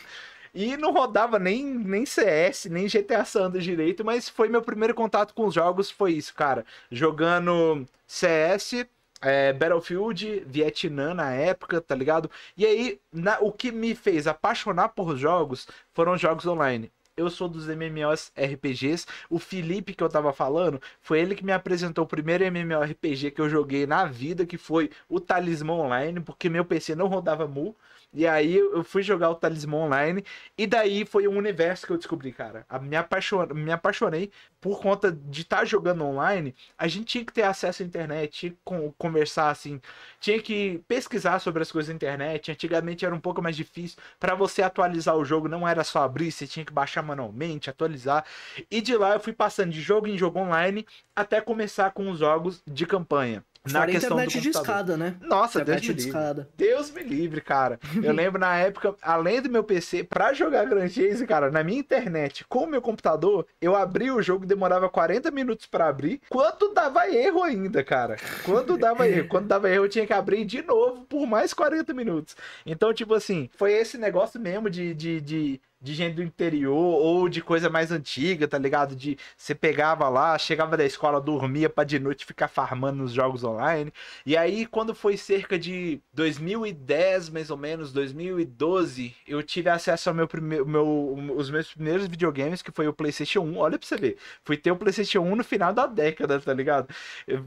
[0.54, 5.34] E não rodava nem, nem CS, nem GTA Sanders direito, mas foi meu primeiro contato
[5.34, 6.64] com os jogos, foi isso, cara.
[6.90, 8.86] Jogando CS,
[9.20, 12.30] é, Battlefield, Vietnã na época, tá ligado?
[12.56, 16.92] E aí, na, o que me fez apaixonar por jogos foram jogos online.
[17.16, 19.06] Eu sou dos MMOs RPGs.
[19.30, 23.40] O Felipe que eu tava falando, foi ele que me apresentou o primeiro MMORPG que
[23.40, 27.74] eu joguei na vida, que foi o Talismã Online, porque meu PC não rodava mu.
[28.12, 30.24] E aí eu fui jogar o Talismã Online.
[30.56, 32.66] E daí foi um universo que eu descobri, cara.
[32.82, 33.46] Me, apaixon...
[33.54, 36.54] me apaixonei por conta de estar tá jogando online.
[36.78, 38.56] A gente tinha que ter acesso à internet,
[38.98, 39.80] conversar assim,
[40.20, 42.50] tinha que pesquisar sobre as coisas da internet.
[42.50, 43.98] Antigamente era um pouco mais difícil.
[44.18, 48.24] para você atualizar o jogo, não era só abrir, você tinha que baixar manualmente, atualizar.
[48.70, 52.18] E de lá eu fui passando de jogo em jogo online até começar com os
[52.18, 53.44] jogos de campanha.
[53.66, 54.74] na Fora questão internet do de computador.
[54.74, 55.16] escada, né?
[55.22, 56.20] Nossa, Deus internet me de livre.
[56.20, 56.48] escada.
[56.56, 57.80] Deus me livre, cara.
[58.00, 61.80] Eu lembro na época, além do meu PC, pra jogar Grand Chase, cara, na minha
[61.80, 66.20] internet, com o meu computador, eu abri o jogo, demorava 40 minutos pra abrir.
[66.28, 68.16] Quando dava erro ainda, cara.
[68.44, 69.26] Quando dava erro.
[69.28, 72.36] Quando dava erro, eu tinha que abrir de novo por mais 40 minutos.
[72.64, 77.28] Então, tipo assim, foi esse negócio mesmo de, de, de, de gente do interior ou
[77.28, 78.96] de coisa mais antiga, tá ligado?
[78.96, 83.44] De você pegava lá, chegava da escola, dormia pra de noite ficar farmando nos jogos
[83.44, 83.92] online.
[84.24, 90.14] E aí, quando foi cerca de 2010, mais ou menos, 2012, eu tive acesso ao
[90.14, 93.56] meu primeiro, meu, os meus primeiros videogames, que foi o PlayStation 1.
[93.56, 94.16] Olha pra você ver.
[94.44, 96.88] Fui ter o PlayStation 1 no final da década, tá ligado?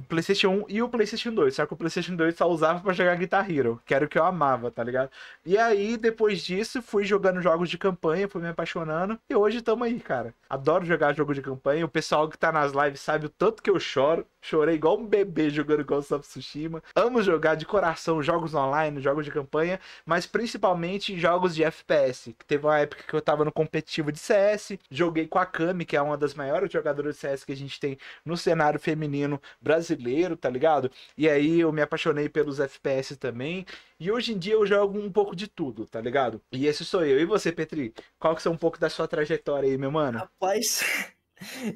[0.07, 1.55] PlayStation 1 e o PlayStation 2.
[1.55, 4.17] Só que o PlayStation 2 só usava pra jogar Guitar Hero, que era o que
[4.17, 5.09] eu amava, tá ligado?
[5.45, 9.19] E aí, depois disso, fui jogando jogos de campanha, fui me apaixonando.
[9.29, 10.33] E hoje tamo aí, cara.
[10.49, 11.85] Adoro jogar jogo de campanha.
[11.85, 14.25] O pessoal que tá nas lives sabe o tanto que eu choro.
[14.41, 16.81] Chorei igual um bebê jogando Ghost of Tsushima.
[16.95, 22.35] Amo jogar de coração jogos online, jogos de campanha, mas principalmente jogos de FPS.
[22.47, 24.77] Teve uma época que eu tava no competitivo de CS.
[24.89, 27.79] Joguei com a Kami, que é uma das maiores jogadoras de CS que a gente
[27.79, 30.89] tem no cenário feminino brasileiro, tá ligado?
[31.17, 33.65] E aí eu me apaixonei pelos FPS também.
[33.99, 36.41] E hoje em dia eu jogo um pouco de tudo, tá ligado?
[36.51, 37.19] E esse sou eu.
[37.19, 37.93] E você, Petri?
[38.17, 40.19] Qual que é um pouco da sua trajetória aí, meu mano?
[40.19, 40.81] Rapaz,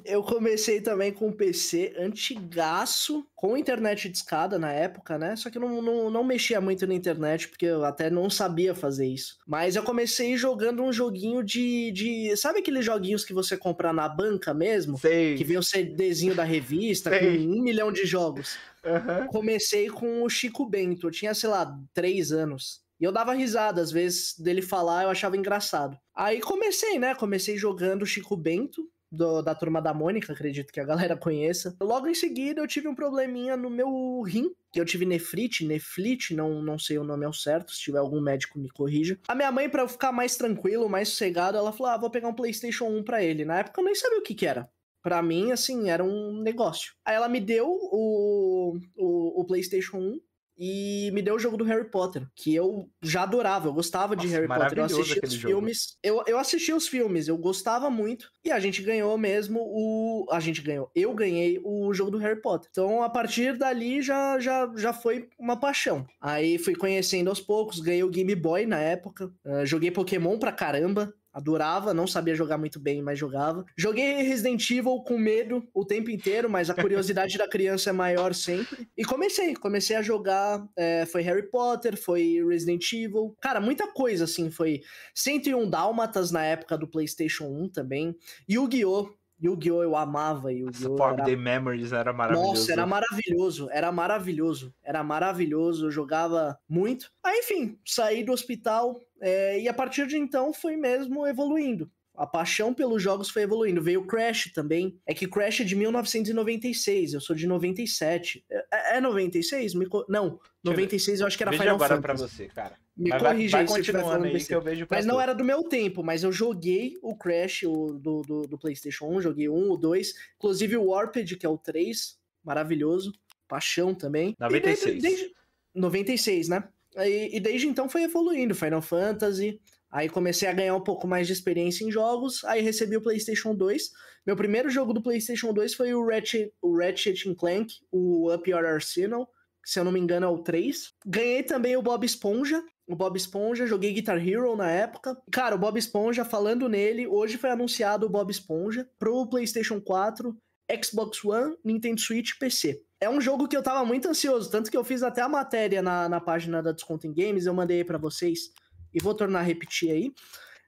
[0.05, 5.35] eu comecei também com um PC antigaço, com internet de escada na época, né?
[5.35, 8.73] Só que eu não, não, não mexia muito na internet, porque eu até não sabia
[8.73, 9.37] fazer isso.
[9.45, 11.91] Mas eu comecei jogando um joguinho de.
[11.91, 14.97] de sabe aqueles joguinhos que você compra na banca mesmo?
[14.97, 15.35] Sei.
[15.35, 17.19] Que vem o CDzinho da revista, Sei.
[17.37, 18.57] com um milhão de jogos.
[18.85, 19.27] Aham.
[19.27, 22.83] Comecei com o Chico Bento, eu tinha, sei lá, três anos.
[22.99, 25.97] E eu dava risada, às vezes, dele falar, eu achava engraçado.
[26.15, 27.13] Aí comecei, né?
[27.15, 31.75] Comecei jogando Chico Bento, do- da turma da Mônica, acredito que a galera conheça.
[31.81, 36.33] Logo em seguida, eu tive um probleminha no meu rim, que eu tive nefrite, neflite,
[36.35, 39.19] não, não sei o nome ao certo, se tiver algum médico me corrija.
[39.27, 42.27] A minha mãe, pra eu ficar mais tranquilo, mais sossegado, ela falou: ah, vou pegar
[42.27, 43.45] um PlayStation 1 pra ele.
[43.45, 44.67] Na época eu nem sabia o que que era.
[45.01, 46.93] Pra mim, assim, era um negócio.
[47.05, 50.19] Aí ela me deu o, o, o PlayStation 1
[50.57, 54.27] e me deu o jogo do Harry Potter, que eu já adorava, eu gostava de
[54.27, 55.47] Nossa, Harry Potter, eu aquele os jogo.
[55.47, 60.27] filmes, eu, eu assistia os filmes, eu gostava muito, e a gente ganhou mesmo o...
[60.31, 62.69] a gente ganhou, eu ganhei o jogo do Harry Potter.
[62.71, 66.05] Então, a partir dali, já, já, já foi uma paixão.
[66.21, 70.51] Aí, fui conhecendo aos poucos, ganhei o Game Boy na época, eh, joguei Pokémon pra
[70.51, 73.65] caramba, Adorava, não sabia jogar muito bem, mas jogava.
[73.75, 78.33] Joguei Resident Evil com medo o tempo inteiro, mas a curiosidade da criança é maior
[78.35, 78.87] sempre.
[78.95, 80.63] E comecei, comecei a jogar.
[80.77, 83.35] é, foi Harry Potter, foi Resident Evil.
[83.41, 84.51] Cara, muita coisa assim.
[84.51, 84.81] Foi
[85.15, 88.15] 101 Dálmatas na época do PlayStation 1 também.
[88.47, 89.22] Yu-Gi-Oh!
[89.43, 89.83] Yu-Gi-Oh!
[89.83, 90.97] eu amava Yu-Gi-Oh!
[90.97, 92.49] Fog era the Memories era maravilhoso.
[92.53, 97.11] nossa, era maravilhoso, era maravilhoso, era maravilhoso, eu jogava muito.
[97.23, 101.91] Aí, enfim, saí do hospital é, e a partir de então foi mesmo evoluindo.
[102.15, 103.81] A paixão pelos jogos foi evoluindo.
[103.81, 104.99] Veio Crash também.
[105.03, 108.45] É que Crash é de 1996, eu sou de 97.
[108.71, 109.73] É, é 96?
[109.73, 110.31] Me co- Não, eu
[110.71, 110.71] ver.
[110.71, 112.01] 96 eu acho que era Vejo Final agora Fantasy.
[112.17, 112.82] pra você, cara.
[112.95, 115.33] Me Mas vai, corrija vai se estiver continuando aí que eu vejo Mas não era
[115.33, 119.49] do meu tempo, mas eu joguei o Crash o do, do, do PlayStation 1, joguei
[119.49, 123.11] um, o 2, inclusive o Warped, que é o 3, maravilhoso,
[123.47, 124.35] paixão também.
[124.39, 125.01] E 96.
[125.01, 125.35] desde, desde-
[125.73, 126.67] 96, né?
[126.97, 131.25] E, e desde então foi evoluindo, Final Fantasy, aí comecei a ganhar um pouco mais
[131.25, 133.91] de experiência em jogos, aí recebi o PlayStation 2.
[134.25, 138.47] Meu primeiro jogo do PlayStation 2 foi o Ratchet, o Ratchet and Clank, o Up
[138.47, 139.25] Your Arsenal,
[139.63, 140.93] que, se eu não me engano é o 3.
[141.05, 145.17] Ganhei também o Bob Esponja, o Bob Esponja, joguei Guitar Hero na época.
[145.31, 150.35] Cara, o Bob Esponja, falando nele, hoje foi anunciado o Bob Esponja pro PlayStation 4,
[150.83, 152.81] Xbox One, Nintendo Switch e PC.
[152.99, 155.81] É um jogo que eu tava muito ansioso, tanto que eu fiz até a matéria
[155.81, 158.51] na, na página da Desconto Games, eu mandei aí vocês
[158.93, 160.13] e vou tornar a repetir aí.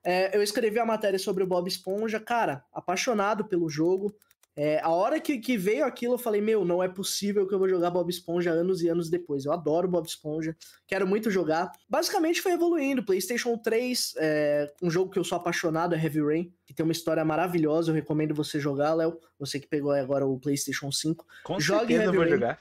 [0.04, 4.14] É, eu escrevi a matéria sobre o Bob Esponja, cara, apaixonado pelo jogo.
[4.58, 7.60] É, a hora que, que veio aquilo, eu falei, meu, não é possível que eu
[7.60, 9.44] vou jogar Bob Esponja anos e anos depois.
[9.44, 10.56] Eu adoro Bob Esponja,
[10.88, 11.72] quero muito jogar.
[11.90, 13.04] Basicamente foi evoluindo.
[13.04, 16.94] PlayStation 3, é, um jogo que eu sou apaixonado é Heavy Rain, que tem uma
[16.94, 17.92] história maravilhosa.
[17.92, 19.20] Eu recomendo você jogar, Léo.
[19.38, 21.26] Você que pegou agora o PlayStation 5.
[21.44, 22.40] Com Jogue certeza eu vou Heavy Rain.
[22.40, 22.60] jogar.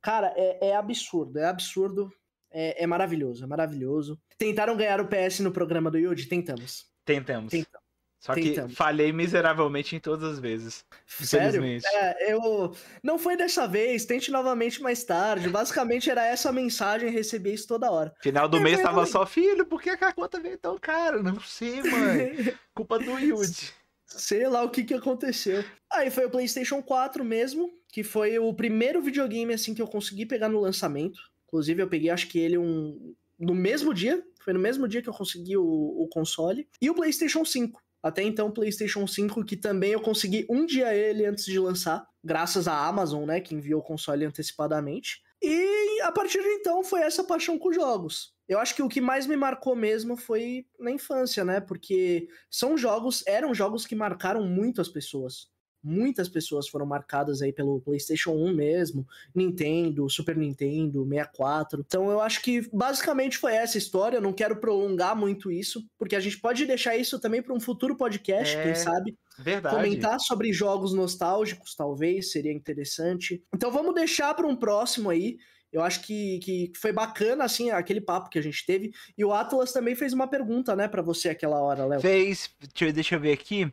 [0.00, 2.12] Cara, é, é absurdo, é absurdo.
[2.54, 4.20] É, é maravilhoso, é maravilhoso.
[4.36, 6.26] Tentaram ganhar o PS no programa do Yuji?
[6.26, 6.86] Tentamos.
[7.04, 7.50] Tentamos.
[7.50, 7.81] Tentamos.
[8.22, 10.84] Só que falhei miseravelmente em todas as vezes.
[11.08, 11.60] Sério?
[11.84, 12.72] É, eu.
[13.02, 15.48] Não foi dessa vez, tente novamente mais tarde.
[15.48, 18.14] Basicamente era essa a mensagem, recebi isso toda hora.
[18.22, 19.10] Final do É, mês tava evoluir.
[19.10, 21.20] só, filho, por que que a conta veio tão cara?
[21.20, 22.54] Não sei, mãe.
[22.76, 23.72] Culpa do Yuji.
[24.06, 25.64] Sei lá o que que aconteceu.
[25.90, 30.26] Aí foi o PlayStation 4 mesmo, que foi o primeiro videogame assim que eu consegui
[30.26, 31.18] pegar no lançamento.
[31.48, 35.08] Inclusive eu peguei acho que ele um no mesmo dia, foi no mesmo dia que
[35.08, 36.68] eu consegui o, o console.
[36.80, 37.82] E o PlayStation 5.
[38.02, 42.04] Até então, o PlayStation 5, que também eu consegui um dia ele antes de lançar,
[42.22, 45.22] graças à Amazon, né, que enviou o console antecipadamente.
[45.40, 48.32] E a partir de então foi essa paixão com jogos.
[48.48, 51.60] Eu acho que o que mais me marcou mesmo foi na infância, né?
[51.60, 55.51] Porque são jogos, eram jogos que marcaram muito as pessoas.
[55.82, 61.84] Muitas pessoas foram marcadas aí pelo PlayStation 1 mesmo, Nintendo, Super Nintendo, 64.
[61.86, 64.16] Então eu acho que basicamente foi essa história.
[64.18, 67.60] Eu não quero prolongar muito isso, porque a gente pode deixar isso também para um
[67.60, 68.62] futuro podcast, é...
[68.62, 69.16] quem sabe.
[69.38, 69.74] Verdade.
[69.74, 73.42] Comentar sobre jogos nostálgicos, talvez, seria interessante.
[73.54, 75.36] Então vamos deixar para um próximo aí.
[75.72, 78.92] Eu acho que, que foi bacana, assim, aquele papo que a gente teve.
[79.16, 82.00] E o Atlas também fez uma pergunta, né, para você aquela hora, Léo.
[82.00, 82.50] Fez.
[82.94, 83.72] Deixa eu ver aqui.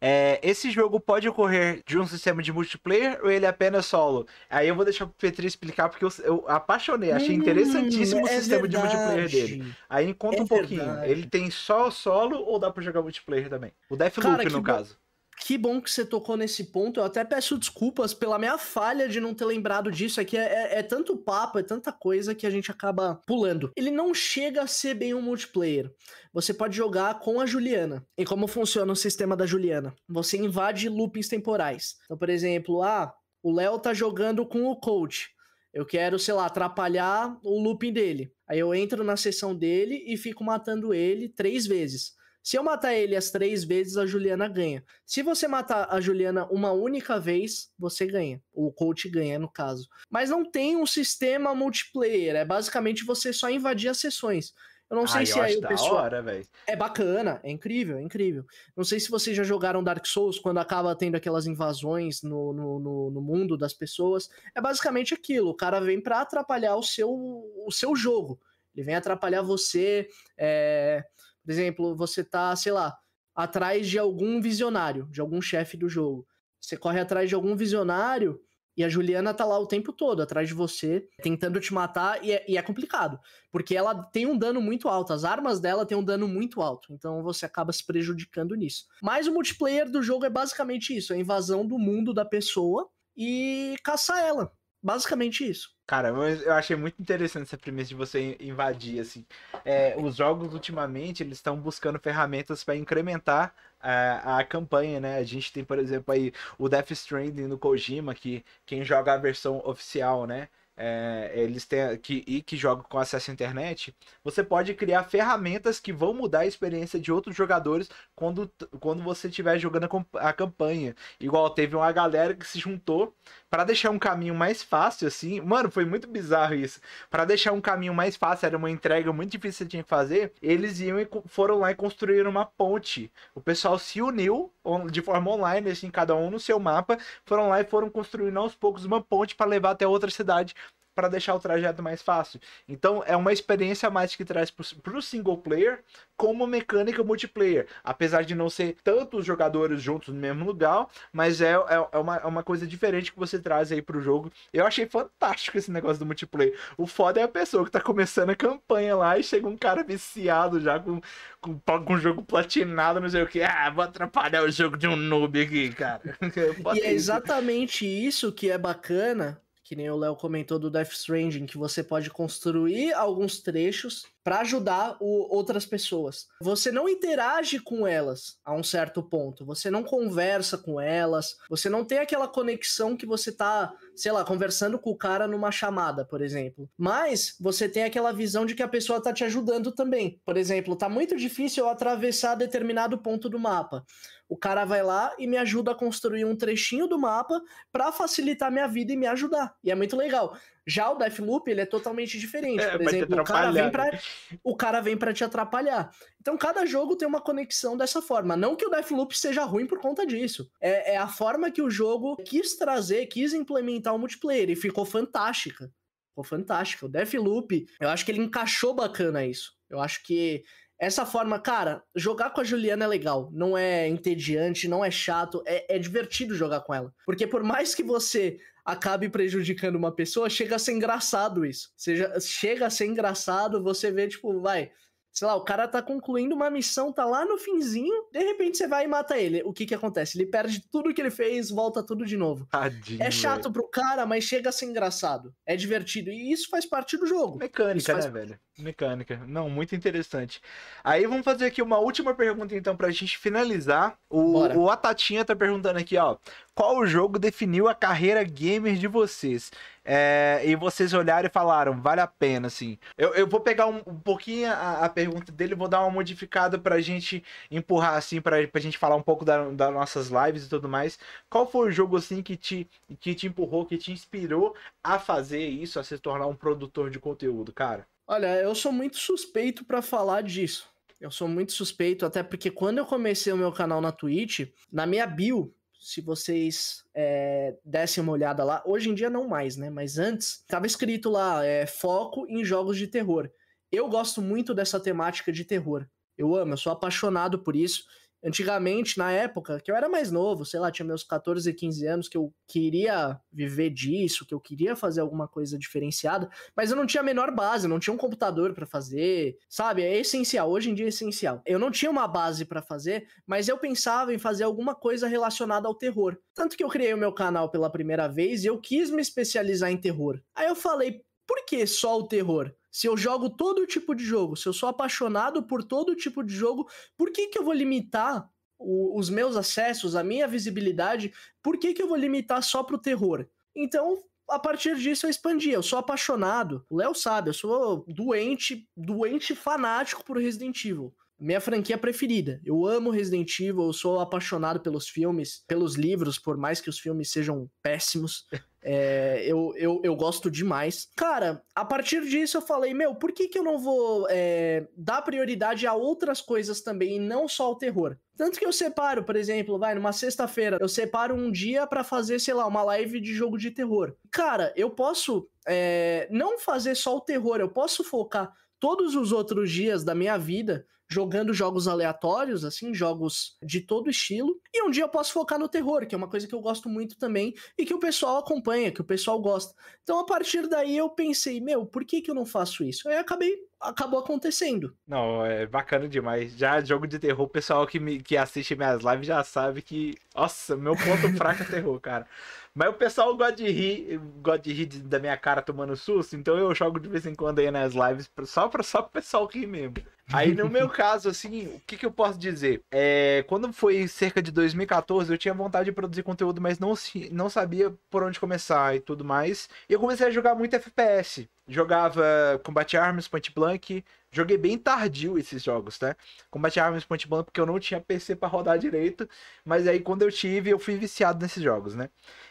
[0.00, 4.26] É, esse jogo pode ocorrer de um sistema de multiplayer ou ele é apenas solo?
[4.48, 7.12] Aí eu vou deixar pro Petri explicar, porque eu, eu apaixonei.
[7.12, 8.88] Achei hum, interessantíssimo hum, é o sistema verdade.
[8.88, 9.74] de multiplayer dele.
[9.88, 10.84] Aí conta é um pouquinho.
[10.84, 11.10] Verdade.
[11.10, 13.72] Ele tem só solo ou dá pra jogar multiplayer também?
[13.90, 14.99] O Deathloop, no caso.
[15.40, 17.00] Que bom que você tocou nesse ponto.
[17.00, 20.20] Eu até peço desculpas pela minha falha de não ter lembrado disso.
[20.20, 23.72] Aqui é, é, é, tanto papo, é tanta coisa que a gente acaba pulando.
[23.76, 25.90] Ele não chega a ser bem um multiplayer.
[26.32, 28.06] Você pode jogar com a Juliana.
[28.16, 29.94] E como funciona o sistema da Juliana?
[30.08, 31.96] Você invade loopings temporais.
[32.04, 33.12] Então, por exemplo, ah,
[33.42, 35.30] o Léo tá jogando com o coach.
[35.72, 38.32] Eu quero, sei lá, atrapalhar o looping dele.
[38.48, 42.12] Aí eu entro na sessão dele e fico matando ele três vezes.
[42.42, 44.82] Se eu matar ele as três vezes, a Juliana ganha.
[45.04, 48.42] Se você matar a Juliana uma única vez, você ganha.
[48.52, 49.88] O coach ganha, no caso.
[50.08, 52.36] Mas não tem um sistema multiplayer.
[52.36, 54.54] É basicamente você só invadir as sessões.
[54.90, 56.04] Eu não sei se aí o pessoal.
[56.06, 58.44] Hora, é bacana, é incrível, é incrível.
[58.76, 62.80] Não sei se vocês já jogaram Dark Souls quando acaba tendo aquelas invasões no, no,
[62.80, 64.28] no, no mundo das pessoas.
[64.52, 65.50] É basicamente aquilo.
[65.50, 68.40] O cara vem para atrapalhar o seu, o seu jogo.
[68.74, 70.08] Ele vem atrapalhar você.
[70.36, 71.04] É
[71.44, 72.96] por exemplo, você tá, sei lá,
[73.34, 76.26] atrás de algum visionário, de algum chefe do jogo.
[76.60, 78.40] Você corre atrás de algum visionário
[78.76, 82.32] e a Juliana tá lá o tempo todo, atrás de você, tentando te matar, e
[82.32, 83.18] é, e é, complicado.
[83.50, 86.92] Porque ela tem um dano muito alto, as armas dela têm um dano muito alto,
[86.92, 88.86] então você acaba se prejudicando nisso.
[89.02, 93.74] Mas o multiplayer do jogo é basicamente isso: a invasão do mundo da pessoa e
[93.82, 94.52] caçar ela.
[94.82, 95.74] Basicamente isso.
[95.86, 99.26] Cara, eu achei muito interessante essa premissa de você invadir, assim.
[99.64, 105.18] É, os jogos, ultimamente, eles estão buscando ferramentas para incrementar a, a campanha, né?
[105.18, 109.16] A gente tem, por exemplo, aí o Death Stranding no Kojima, que quem joga a
[109.18, 110.48] versão oficial, né?
[110.82, 115.78] É, eles têm que, e que jogam com acesso à internet, você pode criar ferramentas
[115.78, 118.50] que vão mudar a experiência de outros jogadores quando,
[118.80, 120.96] quando você estiver jogando a, campanha.
[121.20, 123.14] Igual teve uma galera que se juntou
[123.50, 125.40] para deixar um caminho mais fácil, assim.
[125.42, 126.80] Mano, foi muito bizarro isso.
[127.10, 130.32] Para deixar um caminho mais fácil, era uma entrega muito difícil que tinha que fazer.
[130.40, 133.12] Eles iam e foram lá e construíram uma ponte.
[133.34, 134.50] O pessoal se uniu
[134.90, 136.96] de forma online, assim, cada um no seu mapa.
[137.26, 140.54] Foram lá e foram construindo aos poucos uma ponte para levar até outra cidade
[140.94, 142.40] para deixar o trajeto mais fácil.
[142.68, 145.82] Então é uma experiência a mais que traz para o single player
[146.16, 147.66] como mecânica multiplayer.
[147.82, 152.16] Apesar de não ser tantos jogadores juntos no mesmo lugar, mas é, é, é, uma,
[152.16, 154.30] é uma coisa diferente que você traz aí pro jogo.
[154.52, 156.58] Eu achei fantástico esse negócio do multiplayer.
[156.76, 159.82] O foda é a pessoa que tá começando a campanha lá e chega um cara
[159.82, 161.00] viciado já com,
[161.40, 163.42] com, com o jogo platinado, não sei o que.
[163.42, 166.02] Ah, vou atrapalhar o jogo de um noob aqui, cara.
[166.74, 171.46] e é exatamente isso que é bacana que nem o Léo comentou do Death Stranding,
[171.46, 176.26] que você pode construir alguns trechos para ajudar o, outras pessoas.
[176.42, 181.70] Você não interage com elas a um certo ponto, você não conversa com elas, você
[181.70, 186.04] não tem aquela conexão que você tá, sei lá, conversando com o cara numa chamada,
[186.04, 186.68] por exemplo.
[186.76, 190.20] Mas você tem aquela visão de que a pessoa tá te ajudando também.
[190.26, 193.86] Por exemplo, tá muito difícil eu atravessar determinado ponto do mapa.
[194.30, 198.48] O cara vai lá e me ajuda a construir um trechinho do mapa para facilitar
[198.48, 199.56] minha vida e me ajudar.
[199.62, 200.38] E é muito legal.
[200.64, 202.62] Já o Deathloop, ele é totalmente diferente.
[202.62, 204.00] É, Por exemplo, o cara, vem pra,
[204.44, 205.90] o cara vem para te atrapalhar.
[206.20, 208.36] Então, cada jogo tem uma conexão dessa forma.
[208.36, 210.48] Não que o Deathloop seja ruim por conta disso.
[210.60, 214.84] É, é a forma que o jogo quis trazer, quis implementar o multiplayer e ficou
[214.84, 215.72] fantástica.
[216.10, 216.86] Ficou fantástica.
[216.86, 219.58] O Deathloop, eu acho que ele encaixou bacana isso.
[219.68, 220.44] Eu acho que
[220.80, 223.28] essa forma, cara, jogar com a Juliana é legal.
[223.32, 226.92] Não é entediante, não é chato, é, é divertido jogar com ela.
[227.04, 231.70] Porque por mais que você acabe prejudicando uma pessoa, chega a ser engraçado isso.
[231.76, 234.70] Seja, chega a ser engraçado, você vê, tipo, vai.
[235.12, 238.68] sei lá, o cara tá concluindo uma missão, tá lá no finzinho, de repente você
[238.68, 239.42] vai e mata ele.
[239.44, 240.16] O que que acontece?
[240.16, 242.46] Ele perde tudo que ele fez, volta tudo de novo.
[242.50, 243.52] Tadinho, é chato velho.
[243.54, 245.34] pro cara, mas chega a ser engraçado.
[245.44, 246.10] É divertido.
[246.10, 247.38] E isso faz parte do jogo.
[247.38, 248.38] Mecânica, faz- né, velho?
[248.60, 249.20] Mecânica.
[249.26, 250.40] Não, muito interessante.
[250.84, 253.96] Aí vamos fazer aqui uma última pergunta, então, pra gente finalizar.
[254.08, 254.58] O, Bora.
[254.58, 256.16] o Atatinha tá perguntando aqui, ó.
[256.54, 259.50] Qual jogo definiu a carreira gamer de vocês?
[259.82, 262.78] É, e vocês olharam e falaram, vale a pena, assim.
[262.98, 266.58] Eu, eu vou pegar um, um pouquinho a, a pergunta dele, vou dar uma modificada
[266.58, 270.48] pra gente empurrar, assim, pra, pra gente falar um pouco da- das nossas lives e
[270.50, 270.98] tudo mais.
[271.30, 272.68] Qual foi o jogo, assim, que te,
[273.00, 274.54] que te empurrou, que te inspirou
[274.84, 277.86] a fazer isso, a se tornar um produtor de conteúdo, cara?
[278.12, 280.68] Olha, eu sou muito suspeito pra falar disso.
[281.00, 284.84] Eu sou muito suspeito, até porque quando eu comecei o meu canal na Twitch, na
[284.84, 289.70] minha bio, se vocês é, dessem uma olhada lá, hoje em dia não mais, né?
[289.70, 293.30] Mas antes, tava escrito lá, é, foco em jogos de terror.
[293.70, 295.86] Eu gosto muito dessa temática de terror.
[296.18, 297.84] Eu amo, eu sou apaixonado por isso.
[298.22, 302.08] Antigamente, na época, que eu era mais novo, sei lá, tinha meus 14, 15 anos,
[302.08, 306.86] que eu queria viver disso, que eu queria fazer alguma coisa diferenciada, mas eu não
[306.86, 309.82] tinha a menor base, não tinha um computador pra fazer, sabe?
[309.82, 311.40] É essencial, hoje em dia é essencial.
[311.46, 315.66] Eu não tinha uma base pra fazer, mas eu pensava em fazer alguma coisa relacionada
[315.66, 316.18] ao terror.
[316.34, 319.70] Tanto que eu criei o meu canal pela primeira vez e eu quis me especializar
[319.70, 320.20] em terror.
[320.34, 322.52] Aí eu falei, por que só o terror?
[322.70, 326.34] Se eu jogo todo tipo de jogo, se eu sou apaixonado por todo tipo de
[326.34, 331.12] jogo, por que, que eu vou limitar o- os meus acessos, a minha visibilidade?
[331.42, 333.26] Por que, que eu vou limitar só pro terror?
[333.56, 333.98] Então,
[334.28, 335.50] a partir disso eu expandi.
[335.50, 336.64] Eu sou apaixonado.
[336.70, 340.94] O Léo sabe, eu sou doente, doente fanático por Resident Evil.
[341.18, 342.40] Minha franquia preferida.
[342.44, 346.78] Eu amo Resident Evil, eu sou apaixonado pelos filmes, pelos livros, por mais que os
[346.78, 348.26] filmes sejam péssimos.
[348.62, 350.88] É, eu, eu, eu gosto demais.
[350.96, 355.02] Cara, a partir disso eu falei, meu, por que, que eu não vou é, dar
[355.02, 357.96] prioridade a outras coisas também e não só ao terror?
[358.16, 362.18] Tanto que eu separo, por exemplo, vai, numa sexta-feira, eu separo um dia pra fazer,
[362.18, 363.94] sei lá, uma live de jogo de terror.
[364.12, 369.50] Cara, eu posso é, não fazer só o terror, eu posso focar todos os outros
[369.50, 374.40] dias da minha vida jogando jogos aleatórios, assim, jogos de todo estilo.
[374.52, 376.68] E um dia eu posso focar no terror, que é uma coisa que eu gosto
[376.68, 379.54] muito também e que o pessoal acompanha, que o pessoal gosta.
[379.82, 382.88] Então, a partir daí eu pensei, meu, por que que eu não faço isso?
[382.88, 384.74] Aí acabei, acabou acontecendo.
[384.86, 386.36] Não, é bacana demais.
[386.36, 389.94] Já jogo de terror, o pessoal que, me, que assiste minhas lives já sabe que.
[390.14, 392.06] Nossa, meu ponto fraco é terror, cara.
[392.52, 396.36] Mas o pessoal gosta de rir, gosta de rir da minha cara tomando susto, então
[396.36, 399.24] eu jogo de vez em quando aí nas lives pra- só pra só pro pessoal
[399.26, 399.74] rir mesmo.
[400.12, 402.62] Aí no meu caso, assim, o que, que eu posso dizer?
[402.70, 406.74] É, quando foi cerca de 2014, eu tinha vontade de produzir conteúdo, mas não,
[407.12, 409.48] não sabia por onde começar e tudo mais.
[409.68, 411.28] E eu comecei a jogar muito FPS.
[411.46, 413.84] Jogava Combat Arms, Point Blank.
[414.12, 415.94] Joguei bem tardio esses jogos, né?
[416.30, 419.08] Combat Arms, Point Blank, porque eu não tinha PC pra rodar direito.
[419.44, 421.88] Mas aí quando eu tive, eu fui viciado nesses jogos, né?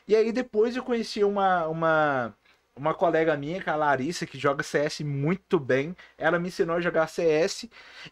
[0.08, 2.36] E aí depois eu conheci uma, uma,
[2.80, 5.96] uma colega minha, que é a Larissa, que joga CS muito bem.
[6.18, 7.70] Ela me ensinou a jogar CS.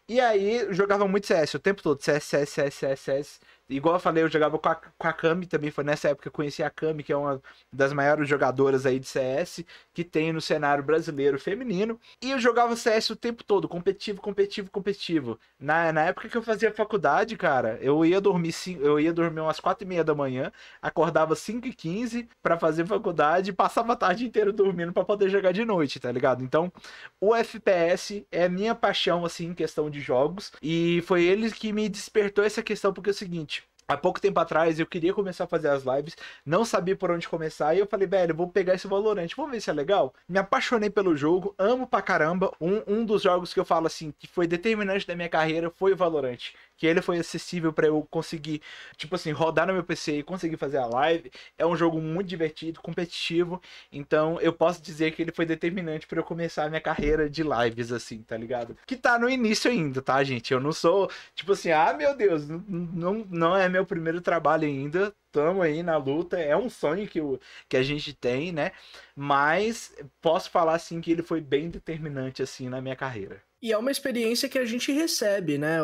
[0.07, 2.01] E aí jogava muito CS o tempo todo.
[2.01, 3.39] CS, CS, CS, CS, CS.
[3.70, 5.72] Igual eu falei, eu jogava com a, com a Kami também.
[5.72, 7.41] Foi nessa época que eu conheci a Kami, que é uma
[7.72, 11.99] das maiores jogadoras aí de CS que tem no cenário brasileiro feminino.
[12.22, 15.39] E eu jogava CS o tempo todo, competitivo, competitivo, competitivo.
[15.59, 18.47] Na, na época que eu fazia faculdade, cara, eu ia dormir
[18.80, 20.51] eu ia dormir umas quatro e meia da manhã,
[20.82, 25.30] acordava 5 e 15 pra fazer faculdade e passava a tarde inteira dormindo pra poder
[25.30, 26.43] jogar de noite, tá ligado?
[26.43, 26.72] Então,
[27.20, 30.51] o FPS é minha paixão, assim, em questão de jogos.
[30.61, 33.57] E foi ele que me despertou essa questão, porque é o seguinte.
[33.89, 37.25] Há pouco tempo atrás eu queria começar a fazer as lives, não sabia por onde
[37.25, 40.13] começar, e eu falei, velho, vou pegar esse Valorant, vamos ver se é legal.
[40.27, 42.51] Me apaixonei pelo jogo, amo pra caramba.
[42.59, 45.93] Um, um dos jogos que eu falo assim, que foi determinante da minha carreira foi
[45.93, 46.51] o Valorant.
[46.78, 48.61] Que ele foi acessível pra eu conseguir,
[48.95, 51.32] tipo assim, rodar no meu PC e conseguir fazer a live.
[51.57, 53.61] É um jogo muito divertido, competitivo.
[53.91, 57.43] Então eu posso dizer que ele foi determinante pra eu começar a minha carreira de
[57.43, 58.78] lives, assim, tá ligado?
[58.86, 60.53] Que tá no início ainda, tá, gente?
[60.53, 65.13] Eu não sou, tipo assim, ah, meu Deus, não, não é meu primeiro trabalho ainda.
[65.32, 66.39] Tamo aí na luta.
[66.39, 68.71] É um sonho que, o, que a gente tem, né?
[69.15, 73.41] Mas posso falar, assim, que ele foi bem determinante, assim, na minha carreira.
[73.62, 75.80] E é uma experiência que a gente recebe, né?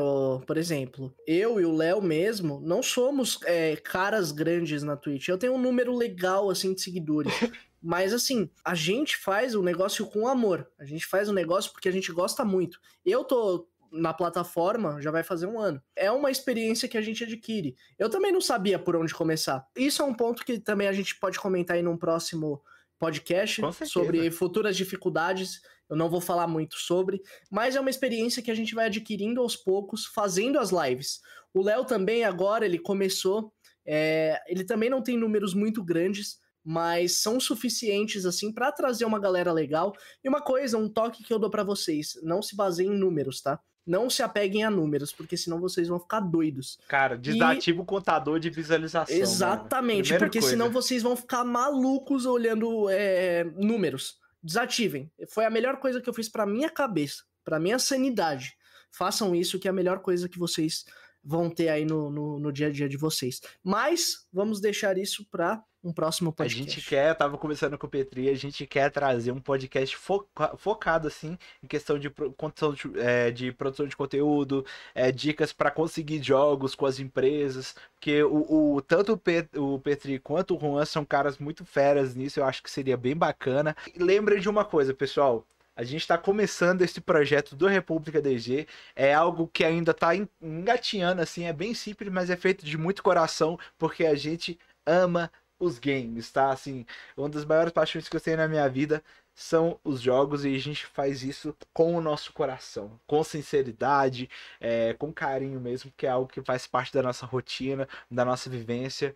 [0.46, 5.28] Por exemplo, eu e o Léo mesmo não somos é, caras grandes na Twitch.
[5.28, 7.34] Eu tenho um número legal, assim, de seguidores.
[7.82, 10.70] Mas, assim, a gente faz o negócio com amor.
[10.80, 12.80] A gente faz o negócio porque a gente gosta muito.
[13.04, 15.82] Eu tô na plataforma já vai fazer um ano.
[15.96, 17.76] É uma experiência que a gente adquire.
[17.98, 19.68] Eu também não sabia por onde começar.
[19.76, 22.62] Isso é um ponto que também a gente pode comentar aí num próximo
[22.98, 25.62] podcast sobre futuras dificuldades.
[25.90, 27.22] Eu não vou falar muito sobre,
[27.52, 31.20] mas é uma experiência que a gente vai adquirindo aos poucos, fazendo as lives.
[31.54, 33.54] O Léo também agora ele começou.
[33.86, 39.20] É, ele também não tem números muito grandes, mas são suficientes assim para trazer uma
[39.20, 39.94] galera legal.
[40.24, 43.42] E uma coisa, um toque que eu dou para vocês, não se baseiem em números,
[43.42, 43.60] tá?
[43.86, 46.80] Não se apeguem a números, porque senão vocês vão ficar doidos.
[46.88, 47.82] Cara, desativa e...
[47.82, 49.14] o contador de visualização.
[49.14, 50.56] Exatamente, porque coisa.
[50.56, 54.23] senão vocês vão ficar malucos olhando é, números.
[54.44, 55.12] Desativem.
[55.30, 58.58] Foi a melhor coisa que eu fiz para minha cabeça, para minha sanidade.
[58.92, 60.86] Façam isso, que é a melhor coisa que vocês
[61.24, 63.42] vão ter aí no, no, no dia a dia de vocês.
[63.64, 66.62] Mas vamos deixar isso para um próximo podcast.
[66.62, 70.56] A gente quer, tava conversando com o Petri, a gente quer trazer um podcast foca,
[70.58, 74.66] focado assim em questão de, condição de, é, de produção de conteúdo,
[74.96, 79.78] é, dicas para conseguir jogos com as empresas, porque o, o tanto o, Pet, o
[79.78, 83.76] Petri quanto o Juan são caras muito feras nisso, eu acho que seria bem bacana.
[83.94, 85.46] E lembrem de uma coisa, pessoal,
[85.76, 88.68] a gente está começando esse projeto do República DG.
[88.96, 90.12] É algo que ainda está
[90.42, 95.32] engatinhando, assim, é bem simples, mas é feito de muito coração, porque a gente ama
[95.60, 96.52] os games, tá?
[96.52, 96.86] Assim,
[97.18, 99.04] uma das maiores paixões que eu tenho na minha vida
[99.36, 104.94] são os jogos e a gente faz isso com o nosso coração, com sinceridade, é,
[104.94, 109.16] com carinho mesmo, que é algo que faz parte da nossa rotina, da nossa vivência.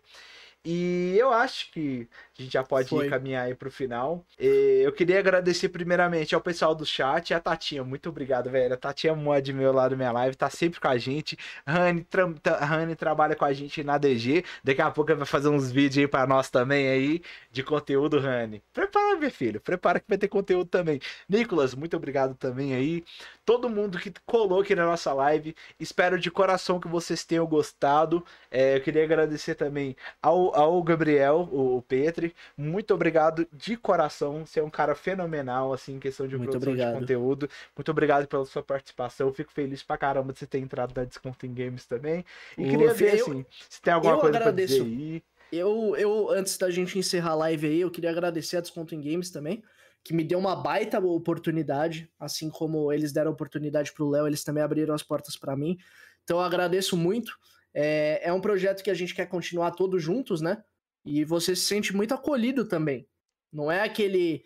[0.64, 3.08] E eu acho que a gente já pode Foi.
[3.08, 4.24] caminhar aí pro final.
[4.38, 7.82] E eu queria agradecer primeiramente ao pessoal do chat e a Tatinha.
[7.84, 8.74] Muito obrigado, velho.
[8.74, 11.38] A Tatinha Mod, meu lado minha live, tá sempre com a gente.
[11.66, 12.26] Rani, tra
[12.60, 14.44] Rani trabalha com a gente na DG.
[14.62, 18.62] Daqui a pouco vai fazer uns vídeos aí pra nós também aí, de conteúdo, Rani.
[18.72, 19.60] Prepara, meu filho.
[19.60, 21.00] Prepara que vai ter conteúdo também.
[21.28, 23.04] Nicolas, muito obrigado também aí
[23.48, 25.56] todo mundo que colou aqui na nossa live.
[25.80, 28.22] Espero de coração que vocês tenham gostado.
[28.50, 32.34] É, eu queria agradecer também ao, ao Gabriel, o, Petri.
[32.56, 34.44] Muito obrigado de coração.
[34.44, 36.94] Você é um cara fenomenal, assim, em questão de Muito produção obrigado.
[36.94, 37.50] de conteúdo.
[37.76, 39.32] Muito obrigado pela sua participação.
[39.32, 42.24] fico feliz pra caramba de você ter entrado na Discounting Games também.
[42.56, 44.76] E queria ver, assim, se tem alguma coisa agradeço.
[44.76, 45.22] pra dizer aí.
[45.50, 49.30] Eu, eu, antes da gente encerrar a live aí, eu queria agradecer a Discounting Games
[49.30, 49.62] também
[50.04, 54.42] que me deu uma baita oportunidade, assim como eles deram oportunidade para o Léo, eles
[54.42, 55.76] também abriram as portas para mim.
[56.24, 57.32] Então eu agradeço muito.
[57.80, 60.64] É, é um projeto que a gente quer continuar todos juntos, né?
[61.04, 63.06] E você se sente muito acolhido também.
[63.52, 64.42] Não é aquele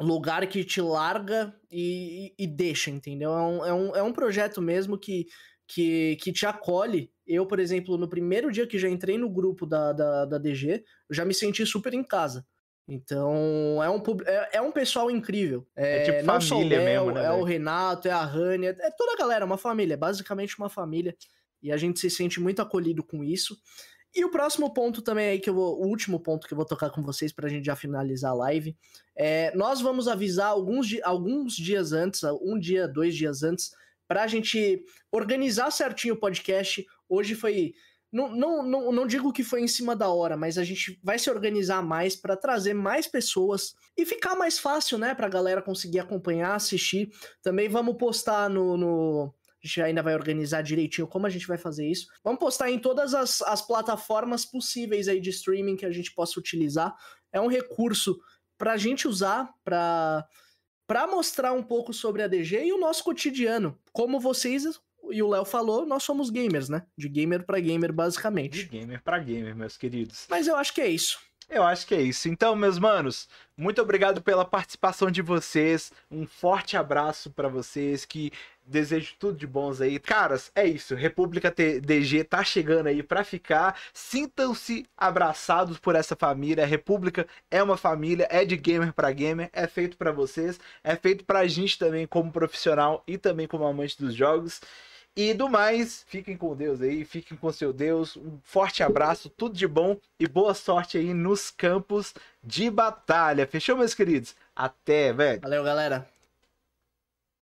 [0.00, 3.30] lugar que te larga e, e, e deixa, entendeu?
[3.30, 5.28] É um, é, um, é um projeto mesmo que,
[5.68, 7.12] que, que te acolhe.
[7.24, 10.82] Eu, por exemplo, no primeiro dia que já entrei no grupo da, da, da DG,
[11.08, 12.44] eu já me senti super em casa.
[12.88, 15.64] Então, é um, é, é um pessoal incrível.
[15.76, 17.26] É, é tipo família Léo, mesmo, né?
[17.26, 21.14] É o Renato, é a Rania, é toda a galera, uma família, basicamente uma família.
[21.62, 23.56] E a gente se sente muito acolhido com isso.
[24.14, 26.66] E o próximo ponto também aí que eu vou, o último ponto que eu vou
[26.66, 28.76] tocar com vocês pra gente já finalizar a live,
[29.16, 33.70] é nós vamos avisar alguns, alguns dias antes, um dia, dois dias antes,
[34.08, 34.82] pra gente
[35.12, 36.84] organizar certinho o podcast.
[37.08, 37.72] Hoje foi
[38.12, 41.16] não, não, não, não digo que foi em cima da hora, mas a gente vai
[41.16, 45.62] se organizar mais para trazer mais pessoas e ficar mais fácil, né, para a galera
[45.62, 47.08] conseguir acompanhar, assistir.
[47.40, 51.58] Também vamos postar no, no, a gente ainda vai organizar direitinho como a gente vai
[51.58, 52.06] fazer isso.
[52.24, 56.38] Vamos postar em todas as, as plataformas possíveis aí de streaming que a gente possa
[56.40, 56.94] utilizar.
[57.32, 58.18] É um recurso
[58.56, 60.26] para a gente usar para
[60.86, 64.64] para mostrar um pouco sobre a DG e o nosso cotidiano, como vocês
[65.08, 66.84] e o Léo falou, nós somos gamers, né?
[66.98, 68.64] De gamer para gamer, basicamente.
[68.64, 70.26] De gamer para gamer, meus queridos.
[70.28, 71.18] Mas eu acho que é isso.
[71.50, 72.28] Eu acho que é isso.
[72.28, 75.92] Então, meus manos, muito obrigado pela participação de vocês.
[76.08, 78.04] Um forte abraço para vocês.
[78.04, 78.30] Que
[78.64, 79.98] desejo tudo de bons aí.
[79.98, 80.94] Caras, é isso.
[80.94, 83.76] República DG tá chegando aí para ficar.
[83.92, 86.62] Sintam-se abraçados por essa família.
[86.62, 90.94] A República é uma família, é de gamer para gamer, é feito para vocês, é
[90.94, 94.60] feito pra gente também como profissional e também como amante dos jogos.
[95.22, 98.16] E do mais, fiquem com Deus aí, fiquem com seu Deus.
[98.16, 103.46] Um forte abraço, tudo de bom e boa sorte aí nos campos de batalha.
[103.46, 104.34] Fechou, meus queridos?
[104.56, 105.42] Até, velho.
[105.42, 106.08] Valeu, galera.